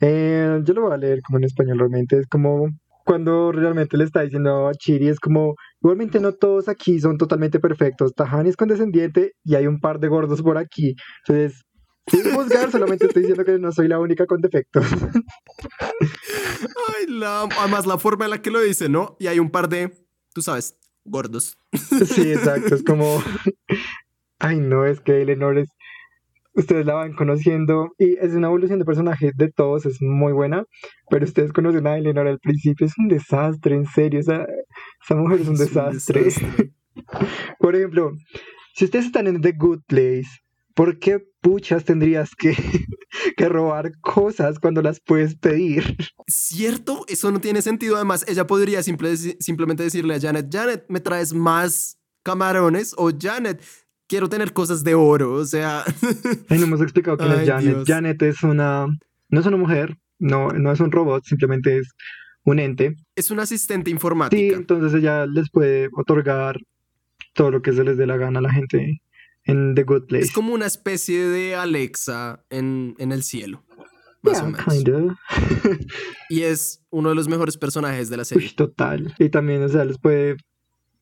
Eh, 0.00 0.60
yo 0.64 0.74
lo 0.74 0.82
voy 0.82 0.92
a 0.92 0.96
leer 0.96 1.20
como 1.22 1.38
en 1.38 1.44
español 1.44 1.78
realmente. 1.78 2.18
Es 2.18 2.26
como 2.26 2.68
cuando 3.08 3.52
realmente 3.52 3.96
le 3.96 4.04
está 4.04 4.20
diciendo 4.20 4.68
a 4.68 4.74
Chiri, 4.74 5.08
es 5.08 5.18
como, 5.18 5.54
igualmente 5.82 6.20
no 6.20 6.32
todos 6.34 6.68
aquí 6.68 7.00
son 7.00 7.16
totalmente 7.16 7.58
perfectos. 7.58 8.12
Tahani 8.12 8.50
es 8.50 8.56
condescendiente 8.56 9.32
y 9.44 9.54
hay 9.54 9.66
un 9.66 9.80
par 9.80 9.98
de 9.98 10.08
gordos 10.08 10.42
por 10.42 10.58
aquí. 10.58 10.94
Entonces, 11.26 11.64
sin 12.10 12.34
juzgar, 12.34 12.70
solamente 12.70 13.06
estoy 13.06 13.22
diciendo 13.22 13.44
que 13.44 13.58
no 13.58 13.72
soy 13.72 13.88
la 13.88 13.98
única 13.98 14.26
con 14.26 14.40
defectos. 14.40 14.84
Ay, 16.88 17.06
la, 17.08 17.42
además 17.42 17.86
la 17.86 17.98
forma 17.98 18.24
en 18.24 18.32
la 18.32 18.42
que 18.42 18.50
lo 18.50 18.60
dice, 18.60 18.88
¿no? 18.88 19.16
Y 19.18 19.26
hay 19.26 19.38
un 19.38 19.50
par 19.50 19.68
de, 19.68 19.92
tú 20.34 20.42
sabes, 20.42 20.76
gordos. 21.04 21.58
Sí, 21.72 22.32
exacto. 22.32 22.74
Es 22.74 22.82
como, 22.82 23.22
ay, 24.38 24.58
no, 24.60 24.84
es 24.84 25.00
que 25.00 25.22
Eleanor 25.22 25.58
es, 25.58 25.68
ustedes 26.54 26.86
la 26.86 26.94
van 26.94 27.14
conociendo 27.14 27.92
y 27.98 28.16
es 28.18 28.32
una 28.32 28.48
evolución 28.48 28.78
de 28.78 28.84
personaje 28.84 29.32
de 29.34 29.50
todos, 29.50 29.86
es 29.86 30.00
muy 30.00 30.32
buena, 30.32 30.64
pero 31.08 31.24
ustedes 31.24 31.52
conocen 31.52 31.86
a 31.86 31.96
Eleanor 31.96 32.26
al 32.26 32.38
principio, 32.38 32.86
es 32.86 32.98
un 32.98 33.08
desastre, 33.08 33.76
en 33.76 33.86
serio, 33.86 34.20
esa, 34.20 34.46
esa 35.02 35.14
mujer 35.14 35.40
es 35.40 35.48
un 35.48 35.56
desastre. 35.56 36.28
Por 37.58 37.76
ejemplo, 37.76 38.12
si 38.74 38.84
ustedes 38.86 39.06
están 39.06 39.26
en 39.26 39.40
The 39.40 39.52
Good 39.52 39.82
Place, 39.86 40.28
¿por 40.78 41.00
qué 41.00 41.18
puchas 41.40 41.84
tendrías 41.84 42.36
que, 42.36 42.54
que, 43.36 43.48
robar 43.48 43.90
cosas 44.00 44.60
cuando 44.60 44.80
las 44.80 45.00
puedes 45.00 45.34
pedir? 45.34 45.96
Cierto, 46.28 47.04
eso 47.08 47.32
no 47.32 47.40
tiene 47.40 47.62
sentido. 47.62 47.96
Además, 47.96 48.24
ella 48.28 48.46
podría 48.46 48.80
simple, 48.84 49.16
simplemente 49.16 49.82
decirle 49.82 50.14
a 50.14 50.20
Janet, 50.20 50.46
Janet, 50.52 50.84
¿me 50.88 51.00
traes 51.00 51.34
más 51.34 51.98
camarones? 52.22 52.94
O 52.96 53.10
Janet, 53.10 53.60
quiero 54.06 54.28
tener 54.28 54.52
cosas 54.52 54.84
de 54.84 54.94
oro. 54.94 55.32
O 55.32 55.44
sea... 55.44 55.82
Ay, 56.48 56.58
no 56.58 56.66
hemos 56.66 56.80
explicado 56.80 57.18
quién 57.18 57.32
es 57.32 57.48
Janet. 57.48 57.84
Janet 57.84 58.22
es 58.22 58.44
una... 58.44 58.86
No 59.30 59.40
es 59.40 59.46
una 59.46 59.56
mujer, 59.56 59.96
no, 60.20 60.50
no 60.50 60.70
es 60.70 60.78
un 60.78 60.92
robot, 60.92 61.24
simplemente 61.24 61.78
es 61.78 61.88
un 62.44 62.60
ente. 62.60 62.94
Es 63.16 63.32
un 63.32 63.40
asistente 63.40 63.90
informática. 63.90 64.38
Sí, 64.40 64.54
entonces 64.54 64.94
ella 64.94 65.26
les 65.26 65.50
puede 65.50 65.88
otorgar 65.92 66.60
todo 67.34 67.50
lo 67.50 67.62
que 67.62 67.72
se 67.72 67.82
les 67.82 67.96
dé 67.96 68.06
la 68.06 68.16
gana 68.16 68.38
a 68.38 68.42
la 68.42 68.52
gente 68.52 69.00
en 69.48 69.74
The 69.74 69.82
Good 69.82 70.06
Place. 70.06 70.26
Es 70.26 70.32
como 70.32 70.54
una 70.54 70.66
especie 70.66 71.24
de 71.24 71.56
Alexa 71.56 72.44
en, 72.50 72.94
en 72.98 73.10
el 73.10 73.24
cielo. 73.24 73.64
Más 74.22 74.42
o 74.42 74.46
menos. 74.46 75.16
y 76.28 76.42
es 76.42 76.84
uno 76.90 77.08
de 77.08 77.14
los 77.14 77.28
mejores 77.28 77.56
personajes 77.56 78.10
de 78.10 78.16
la 78.18 78.24
serie. 78.24 78.50
total. 78.54 79.14
Y 79.18 79.30
también, 79.30 79.62
o 79.62 79.68
sea, 79.68 79.84
les 79.84 79.98
puede 79.98 80.36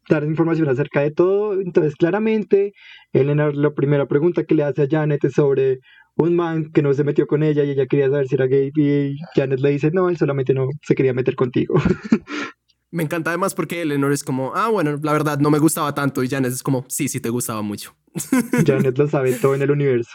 dar 0.08 0.24
información 0.24 0.68
acerca 0.68 1.00
de 1.00 1.10
todo. 1.10 1.60
Entonces, 1.60 1.96
claramente, 1.96 2.72
Elena, 3.12 3.50
la 3.50 3.74
primera 3.74 4.06
pregunta 4.06 4.44
que 4.44 4.54
le 4.54 4.62
hace 4.62 4.82
a 4.82 4.88
Janet 4.88 5.24
es 5.24 5.32
sobre 5.32 5.80
un 6.14 6.36
man 6.36 6.70
que 6.72 6.82
no 6.82 6.94
se 6.94 7.04
metió 7.04 7.26
con 7.26 7.42
ella 7.42 7.64
y 7.64 7.70
ella 7.70 7.86
quería 7.86 8.08
saber 8.08 8.28
si 8.28 8.36
era 8.36 8.46
gay 8.46 8.70
y 8.74 9.16
Janet 9.34 9.60
le 9.60 9.70
dice, 9.70 9.90
no, 9.92 10.08
él 10.08 10.16
solamente 10.16 10.54
no 10.54 10.68
se 10.82 10.94
quería 10.94 11.12
meter 11.12 11.34
contigo. 11.34 11.74
Me 12.96 13.02
encanta 13.02 13.28
además 13.28 13.52
porque 13.54 13.82
Eleanor 13.82 14.10
es 14.10 14.24
como, 14.24 14.56
ah, 14.56 14.68
bueno, 14.68 14.98
la 15.02 15.12
verdad 15.12 15.38
no 15.38 15.50
me 15.50 15.58
gustaba 15.58 15.94
tanto 15.94 16.24
y 16.24 16.30
Janet 16.30 16.50
es 16.50 16.62
como, 16.62 16.86
sí, 16.88 17.08
sí 17.08 17.20
te 17.20 17.28
gustaba 17.28 17.60
mucho. 17.60 17.94
Janet 18.66 18.96
lo 18.96 19.06
sabe 19.06 19.34
todo 19.34 19.54
en 19.54 19.60
el 19.60 19.70
universo. 19.70 20.12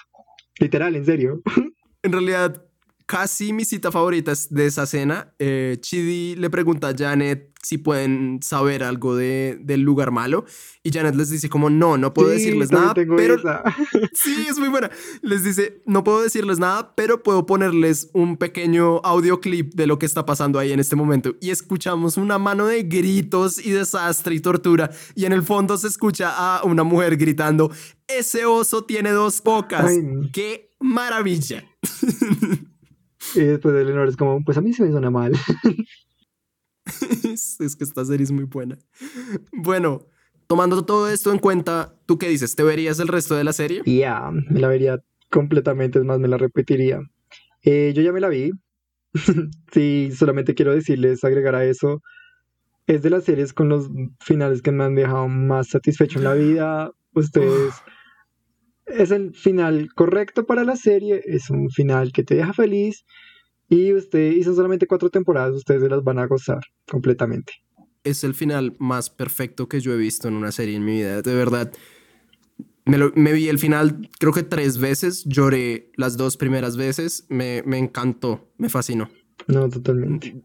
Literal, 0.59 0.95
en 0.95 1.05
serio. 1.05 1.43
En 2.03 2.11
realidad, 2.11 2.65
casi 3.11 3.51
mi 3.51 3.65
cita 3.65 3.91
favorita 3.91 4.31
es 4.31 4.47
de 4.53 4.67
esa 4.67 4.83
escena. 4.83 5.33
Eh, 5.37 5.75
Chidi 5.81 6.37
le 6.37 6.49
pregunta 6.49 6.87
a 6.87 6.95
Janet 6.97 7.51
si 7.61 7.77
pueden 7.77 8.39
saber 8.41 8.83
algo 8.83 9.17
de, 9.17 9.59
del 9.59 9.81
lugar 9.81 10.11
malo 10.11 10.45
y 10.81 10.91
Janet 10.91 11.15
les 11.15 11.29
dice 11.29 11.49
como 11.49 11.69
no, 11.69 11.97
no 11.97 12.13
puedo 12.13 12.29
decirles 12.29 12.71
nada, 12.71 12.93
pero 12.93 13.35
sí, 14.13 14.45
es 14.49 14.57
muy 14.57 14.69
buena. 14.69 14.89
Les 15.23 15.43
dice, 15.43 15.81
no 15.85 16.05
puedo 16.05 16.21
decirles 16.21 16.57
nada, 16.57 16.95
pero 16.95 17.21
puedo 17.21 17.45
ponerles 17.45 18.09
un 18.13 18.37
pequeño 18.37 19.01
audioclip 19.03 19.73
de 19.73 19.87
lo 19.87 19.99
que 19.99 20.05
está 20.05 20.25
pasando 20.25 20.57
ahí 20.57 20.71
en 20.71 20.79
este 20.79 20.95
momento 20.95 21.35
y 21.41 21.49
escuchamos 21.49 22.15
una 22.15 22.37
mano 22.37 22.67
de 22.67 22.83
gritos 22.83 23.59
y 23.63 23.71
desastre 23.71 24.35
y 24.35 24.39
tortura 24.39 24.89
y 25.15 25.25
en 25.25 25.33
el 25.33 25.43
fondo 25.43 25.77
se 25.77 25.89
escucha 25.89 26.31
a 26.31 26.63
una 26.63 26.83
mujer 26.83 27.17
gritando, 27.17 27.73
ese 28.07 28.45
oso 28.45 28.85
tiene 28.85 29.11
dos 29.11 29.43
bocas. 29.43 29.91
¡Qué 30.31 30.73
maravilla! 30.79 31.65
Y 33.35 33.41
después 33.41 33.73
de 33.73 33.81
Eleanor 33.81 34.07
es 34.07 34.17
como, 34.17 34.43
pues 34.43 34.57
a 34.57 34.61
mí 34.61 34.73
se 34.73 34.83
me 34.83 34.91
suena 34.91 35.09
mal. 35.09 35.33
es 37.59 37.75
que 37.77 37.83
esta 37.83 38.05
serie 38.05 38.23
es 38.23 38.31
muy 38.31 38.45
buena. 38.45 38.77
Bueno, 39.51 40.07
tomando 40.47 40.83
todo 40.85 41.09
esto 41.09 41.31
en 41.31 41.39
cuenta, 41.39 41.95
¿tú 42.05 42.17
qué 42.17 42.27
dices? 42.27 42.55
¿Te 42.55 42.63
verías 42.63 42.99
el 42.99 43.07
resto 43.07 43.35
de 43.35 43.43
la 43.43 43.53
serie? 43.53 43.81
Ya, 43.85 44.31
me 44.31 44.59
la 44.59 44.67
vería 44.67 45.01
completamente, 45.29 45.99
es 45.99 46.05
más, 46.05 46.19
me 46.19 46.27
la 46.27 46.37
repetiría. 46.37 47.01
Eh, 47.63 47.93
yo 47.95 48.01
ya 48.01 48.11
me 48.11 48.19
la 48.19 48.29
vi. 48.29 48.51
sí, 49.73 50.11
solamente 50.15 50.55
quiero 50.55 50.73
decirles, 50.73 51.23
agregar 51.23 51.55
a 51.55 51.65
eso, 51.65 52.01
es 52.87 53.01
de 53.01 53.09
las 53.09 53.23
series 53.23 53.53
con 53.53 53.69
los 53.69 53.89
finales 54.19 54.61
que 54.61 54.71
me 54.71 54.83
han 54.83 54.95
dejado 54.95 55.27
más 55.27 55.69
satisfecho 55.69 56.19
en 56.19 56.25
la 56.25 56.33
vida. 56.33 56.91
Ustedes 57.13 57.73
es 58.97 59.11
el 59.11 59.33
final 59.33 59.93
correcto 59.93 60.45
para 60.45 60.63
la 60.63 60.75
serie, 60.75 61.21
es 61.25 61.49
un 61.49 61.69
final 61.69 62.11
que 62.11 62.23
te 62.23 62.35
deja 62.35 62.53
feliz 62.53 63.05
y 63.69 63.93
usted 63.93 64.31
hizo 64.31 64.53
solamente 64.53 64.87
cuatro 64.87 65.09
temporadas, 65.09 65.55
ustedes 65.55 65.81
se 65.81 65.89
las 65.89 66.03
van 66.03 66.19
a 66.19 66.27
gozar 66.27 66.61
completamente. 66.89 67.53
Es 68.03 68.23
el 68.23 68.33
final 68.33 68.75
más 68.79 69.09
perfecto 69.09 69.67
que 69.67 69.79
yo 69.79 69.93
he 69.93 69.97
visto 69.97 70.27
en 70.27 70.33
una 70.33 70.51
serie 70.51 70.75
en 70.75 70.85
mi 70.85 70.93
vida, 70.93 71.21
de 71.21 71.35
verdad. 71.35 71.71
Me, 72.85 72.97
me 73.15 73.31
vi 73.31 73.47
el 73.47 73.59
final 73.59 74.09
creo 74.19 74.33
que 74.33 74.43
tres 74.43 74.77
veces, 74.79 75.23
lloré 75.25 75.91
las 75.95 76.17
dos 76.17 76.35
primeras 76.35 76.77
veces, 76.77 77.25
me, 77.29 77.63
me 77.65 77.77
encantó, 77.77 78.51
me 78.57 78.69
fascinó. 78.69 79.09
No, 79.47 79.69
totalmente. 79.69 80.41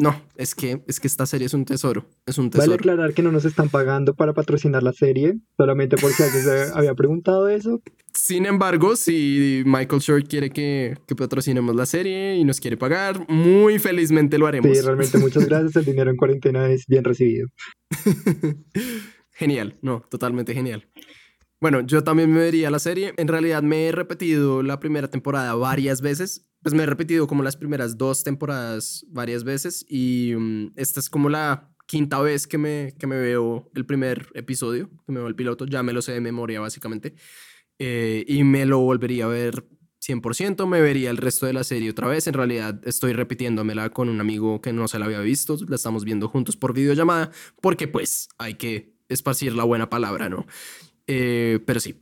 No, 0.00 0.18
es 0.34 0.54
que, 0.54 0.82
es 0.88 0.98
que 0.98 1.06
esta 1.06 1.26
serie 1.26 1.46
es 1.46 1.52
un 1.52 1.66
tesoro. 1.66 2.06
Es 2.24 2.38
un 2.38 2.48
tesoro. 2.48 2.70
Vale 2.70 2.76
aclarar 2.76 3.12
que 3.12 3.22
no 3.22 3.30
nos 3.30 3.44
están 3.44 3.68
pagando 3.68 4.14
para 4.14 4.32
patrocinar 4.32 4.82
la 4.82 4.94
serie, 4.94 5.34
solamente 5.58 5.98
porque 5.98 6.22
alguien 6.22 6.42
se 6.42 6.70
había 6.74 6.94
preguntado 6.94 7.50
eso. 7.50 7.82
Sin 8.14 8.46
embargo, 8.46 8.96
si 8.96 9.62
Michael 9.66 10.00
Short 10.00 10.26
quiere 10.26 10.48
que, 10.48 10.96
que, 11.06 11.14
patrocinemos 11.14 11.76
la 11.76 11.84
serie 11.84 12.36
y 12.36 12.44
nos 12.44 12.60
quiere 12.60 12.78
pagar, 12.78 13.28
muy 13.28 13.78
felizmente 13.78 14.38
lo 14.38 14.46
haremos. 14.46 14.74
Sí, 14.74 14.82
realmente 14.82 15.18
muchas 15.18 15.44
gracias. 15.44 15.76
El 15.76 15.84
dinero 15.84 16.10
en 16.10 16.16
cuarentena 16.16 16.70
es 16.70 16.86
bien 16.86 17.04
recibido. 17.04 17.48
genial, 19.32 19.76
no, 19.82 20.02
totalmente 20.08 20.54
genial. 20.54 20.88
Bueno, 21.60 21.82
yo 21.82 22.02
también 22.02 22.32
me 22.32 22.40
vería 22.40 22.70
la 22.70 22.78
serie. 22.78 23.12
En 23.18 23.28
realidad 23.28 23.62
me 23.62 23.86
he 23.86 23.92
repetido 23.92 24.62
la 24.62 24.80
primera 24.80 25.08
temporada 25.08 25.54
varias 25.54 26.00
veces. 26.00 26.46
Pues 26.62 26.74
me 26.74 26.82
he 26.82 26.86
repetido 26.86 27.26
como 27.26 27.42
las 27.42 27.56
primeras 27.56 27.98
dos 27.98 28.24
temporadas 28.24 29.04
varias 29.08 29.44
veces 29.44 29.84
y 29.88 30.34
mm, 30.36 30.72
esta 30.76 31.00
es 31.00 31.08
como 31.08 31.28
la 31.28 31.70
quinta 31.86 32.20
vez 32.20 32.46
que 32.46 32.56
me, 32.56 32.94
que 32.98 33.06
me 33.06 33.18
veo 33.18 33.70
el 33.74 33.84
primer 33.84 34.28
episodio, 34.34 34.90
que 35.04 35.12
me 35.12 35.18
veo 35.18 35.26
el 35.26 35.34
piloto, 35.34 35.66
ya 35.66 35.82
me 35.82 35.92
lo 35.92 36.02
sé 36.02 36.12
de 36.12 36.20
memoria 36.20 36.60
básicamente, 36.60 37.14
eh, 37.80 38.24
y 38.28 38.44
me 38.44 38.64
lo 38.64 38.78
volvería 38.78 39.24
a 39.24 39.28
ver 39.28 39.66
100%, 39.98 40.68
me 40.68 40.80
vería 40.80 41.10
el 41.10 41.16
resto 41.16 41.46
de 41.46 41.52
la 41.52 41.64
serie 41.64 41.90
otra 41.90 42.06
vez, 42.06 42.28
en 42.28 42.34
realidad 42.34 42.80
estoy 42.86 43.12
repitiéndomela 43.12 43.90
con 43.90 44.08
un 44.08 44.20
amigo 44.20 44.60
que 44.60 44.72
no 44.72 44.86
se 44.86 45.00
la 45.00 45.06
había 45.06 45.18
visto, 45.18 45.58
la 45.66 45.74
estamos 45.74 46.04
viendo 46.04 46.28
juntos 46.28 46.56
por 46.56 46.74
videollamada, 46.74 47.32
porque 47.60 47.88
pues 47.88 48.28
hay 48.38 48.54
que 48.54 48.94
esparcir 49.08 49.54
la 49.56 49.64
buena 49.64 49.90
palabra, 49.90 50.28
¿no? 50.28 50.46
Eh, 51.06 51.60
pero 51.66 51.80
sí. 51.80 52.00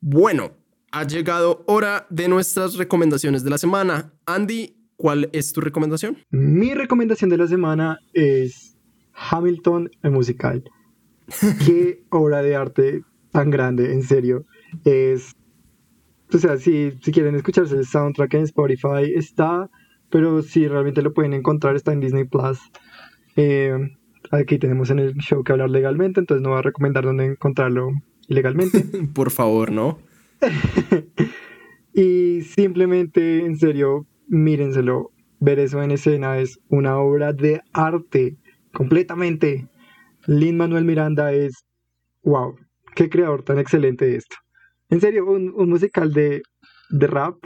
Bueno, 0.00 0.52
ha 0.92 1.04
llegado 1.06 1.64
hora 1.66 2.06
de 2.10 2.28
nuestras 2.28 2.76
recomendaciones 2.76 3.42
de 3.42 3.50
la 3.50 3.58
semana. 3.58 4.12
Andy, 4.26 4.76
¿cuál 4.96 5.28
es 5.32 5.52
tu 5.52 5.60
recomendación? 5.60 6.18
Mi 6.30 6.74
recomendación 6.74 7.30
de 7.30 7.38
la 7.38 7.48
semana 7.48 7.98
es 8.12 8.76
Hamilton, 9.12 9.90
el 10.02 10.10
musical. 10.10 10.62
Qué 11.66 12.04
obra 12.10 12.42
de 12.42 12.54
arte 12.54 13.02
tan 13.32 13.50
grande, 13.50 13.92
en 13.92 14.02
serio. 14.02 14.46
Es. 14.84 15.32
O 16.32 16.38
sea, 16.38 16.56
si, 16.56 16.92
si 17.02 17.12
quieren 17.12 17.34
escucharse 17.34 17.76
el 17.76 17.86
soundtrack 17.86 18.34
en 18.34 18.42
Spotify, 18.42 19.12
está. 19.14 19.70
Pero 20.10 20.42
si 20.42 20.68
realmente 20.68 21.02
lo 21.02 21.12
pueden 21.12 21.32
encontrar, 21.32 21.74
está 21.74 21.92
en 21.92 22.00
Disney 22.00 22.24
Plus. 22.24 22.58
Eh, 23.36 23.76
aquí 24.40 24.58
tenemos 24.58 24.90
en 24.90 24.98
el 24.98 25.14
show 25.16 25.42
que 25.42 25.52
hablar 25.52 25.70
legalmente, 25.70 26.20
entonces 26.20 26.42
no 26.42 26.50
voy 26.50 26.58
a 26.58 26.62
recomendar 26.62 27.04
dónde 27.04 27.24
encontrarlo 27.26 27.90
ilegalmente. 28.28 28.84
Por 29.14 29.30
favor, 29.30 29.70
¿no? 29.70 29.98
y 31.94 32.42
simplemente, 32.42 33.44
en 33.44 33.56
serio, 33.56 34.06
mírenselo. 34.28 35.10
Ver 35.40 35.58
eso 35.58 35.82
en 35.82 35.90
escena 35.90 36.38
es 36.38 36.58
una 36.68 36.98
obra 36.98 37.32
de 37.32 37.60
arte, 37.72 38.36
completamente. 38.72 39.68
Lin 40.26 40.56
Manuel 40.56 40.84
Miranda 40.84 41.32
es, 41.32 41.66
wow, 42.22 42.56
qué 42.94 43.10
creador 43.10 43.42
tan 43.42 43.58
excelente 43.58 44.06
de 44.06 44.16
esto. 44.16 44.36
En 44.88 45.00
serio, 45.00 45.26
un, 45.26 45.52
un 45.54 45.68
musical 45.68 46.12
de, 46.12 46.42
de 46.90 47.06
rap, 47.06 47.36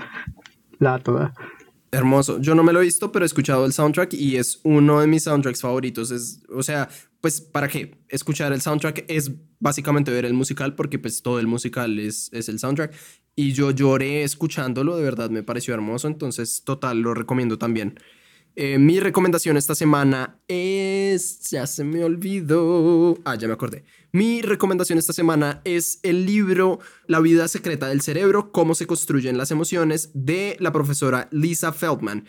la 0.78 0.98
toda. 1.00 1.32
Hermoso. 1.90 2.38
Yo 2.40 2.54
no 2.54 2.62
me 2.62 2.72
lo 2.72 2.80
he 2.80 2.84
visto, 2.84 3.12
pero 3.12 3.24
he 3.24 3.26
escuchado 3.26 3.64
el 3.64 3.72
soundtrack 3.72 4.12
y 4.12 4.36
es 4.36 4.60
uno 4.62 5.00
de 5.00 5.06
mis 5.06 5.24
soundtracks 5.24 5.62
favoritos. 5.62 6.10
Es, 6.10 6.42
o 6.50 6.62
sea, 6.62 6.88
pues, 7.22 7.40
¿para 7.40 7.68
qué? 7.68 7.98
Escuchar 8.08 8.52
el 8.52 8.60
soundtrack 8.60 9.06
es 9.08 9.30
básicamente 9.58 10.10
ver 10.10 10.26
el 10.26 10.34
musical 10.34 10.74
porque 10.74 10.98
pues 10.98 11.22
todo 11.22 11.38
el 11.38 11.46
musical 11.46 11.98
es, 11.98 12.30
es 12.32 12.48
el 12.50 12.58
soundtrack. 12.58 12.94
Y 13.34 13.52
yo 13.52 13.70
lloré 13.70 14.22
escuchándolo, 14.22 14.96
de 14.96 15.04
verdad 15.04 15.30
me 15.30 15.42
pareció 15.42 15.72
hermoso, 15.72 16.08
entonces 16.08 16.62
total, 16.64 17.00
lo 17.00 17.14
recomiendo 17.14 17.56
también. 17.56 17.98
Eh, 18.60 18.76
mi 18.76 18.98
recomendación 18.98 19.56
esta 19.56 19.76
semana 19.76 20.40
es. 20.48 21.48
Ya 21.48 21.64
se 21.68 21.84
me 21.84 22.02
olvidó. 22.02 23.16
Ah, 23.24 23.36
ya 23.36 23.46
me 23.46 23.54
acordé. 23.54 23.84
Mi 24.10 24.42
recomendación 24.42 24.98
esta 24.98 25.12
semana 25.12 25.60
es 25.62 26.00
el 26.02 26.26
libro 26.26 26.80
La 27.06 27.20
vida 27.20 27.46
secreta 27.46 27.86
del 27.86 28.00
cerebro: 28.00 28.50
Cómo 28.50 28.74
se 28.74 28.88
construyen 28.88 29.38
las 29.38 29.52
emociones 29.52 30.10
de 30.12 30.56
la 30.58 30.72
profesora 30.72 31.28
Lisa 31.30 31.72
Feldman. 31.72 32.26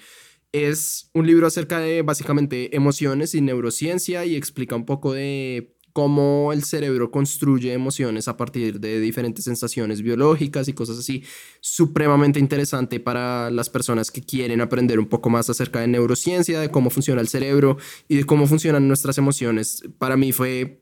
Es 0.51 1.09
un 1.15 1.25
libro 1.25 1.47
acerca 1.47 1.79
de 1.79 2.03
básicamente 2.03 2.75
emociones 2.75 3.33
y 3.33 3.41
neurociencia 3.41 4.23
y 4.23 4.35
explica 4.35 4.75
un 4.75 4.85
poco 4.85 5.13
de 5.13 5.78
cómo 5.93 6.51
el 6.53 6.63
cerebro 6.63 7.11
construye 7.11 7.73
emociones 7.73 8.27
a 8.27 8.37
partir 8.37 8.79
de 8.79 8.99
diferentes 8.99 9.45
sensaciones 9.45 10.01
biológicas 10.01 10.67
y 10.67 10.73
cosas 10.73 10.99
así. 10.99 11.23
Supremamente 11.61 12.39
interesante 12.39 12.99
para 12.99 13.51
las 13.51 13.69
personas 13.69 14.11
que 14.11 14.21
quieren 14.21 14.61
aprender 14.61 14.99
un 14.99 15.07
poco 15.07 15.29
más 15.29 15.49
acerca 15.49 15.79
de 15.79 15.87
neurociencia, 15.87 16.59
de 16.59 16.69
cómo 16.69 16.89
funciona 16.89 17.21
el 17.21 17.27
cerebro 17.27 17.77
y 18.07 18.17
de 18.17 18.25
cómo 18.25 18.47
funcionan 18.47 18.87
nuestras 18.87 19.17
emociones. 19.17 19.83
Para 19.97 20.17
mí 20.17 20.31
fue 20.31 20.81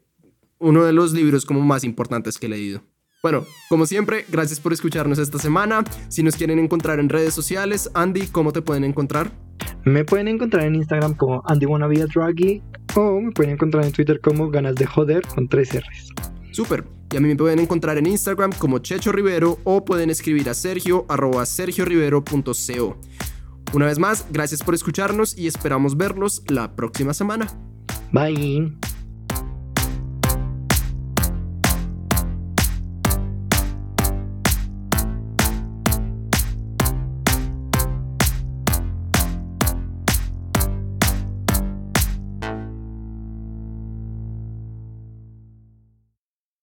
uno 0.59 0.83
de 0.83 0.93
los 0.93 1.13
libros 1.13 1.45
como 1.45 1.61
más 1.61 1.83
importantes 1.83 2.37
que 2.37 2.47
he 2.47 2.49
leído. 2.49 2.81
Bueno, 3.23 3.45
como 3.69 3.85
siempre, 3.85 4.25
gracias 4.29 4.59
por 4.59 4.73
escucharnos 4.73 5.17
esta 5.17 5.39
semana. 5.39 5.83
Si 6.07 6.23
nos 6.23 6.35
quieren 6.35 6.59
encontrar 6.59 6.99
en 6.99 7.09
redes 7.09 7.33
sociales, 7.33 7.89
Andy, 7.93 8.27
¿cómo 8.27 8.53
te 8.53 8.61
pueden 8.61 8.83
encontrar? 8.83 9.31
Me 9.85 10.05
pueden 10.05 10.27
encontrar 10.27 10.65
en 10.65 10.75
Instagram 10.75 11.15
como 11.15 11.41
Andy 11.45 11.65
Draghi 12.13 12.61
o 12.97 13.21
me 13.21 13.31
pueden 13.31 13.53
encontrar 13.53 13.86
en 13.86 13.91
Twitter 13.91 14.19
como 14.19 14.49
Ganas 14.49 14.75
de 14.75 14.86
Joder 14.86 15.21
con 15.27 15.47
tres 15.47 15.69
R's. 15.73 16.13
Súper. 16.51 16.86
Y 17.12 17.17
a 17.17 17.19
mí 17.21 17.27
me 17.27 17.36
pueden 17.36 17.60
encontrar 17.60 17.97
en 17.97 18.07
Instagram 18.07 18.51
como 18.57 18.79
Checho 18.79 19.12
Rivero 19.12 19.60
o 19.63 19.86
pueden 19.86 20.10
escribir 20.10 20.49
a 20.49 20.53
Sergio 20.53 21.05
arroba 21.07 21.45
sergiorivero.co. 21.45 22.97
Una 23.73 23.86
vez 23.86 23.99
más, 23.99 24.25
gracias 24.31 24.63
por 24.63 24.73
escucharnos 24.73 25.38
y 25.38 25.47
esperamos 25.47 25.95
verlos 25.97 26.43
la 26.47 26.75
próxima 26.75 27.13
semana. 27.13 27.47
Bye. 28.12 28.96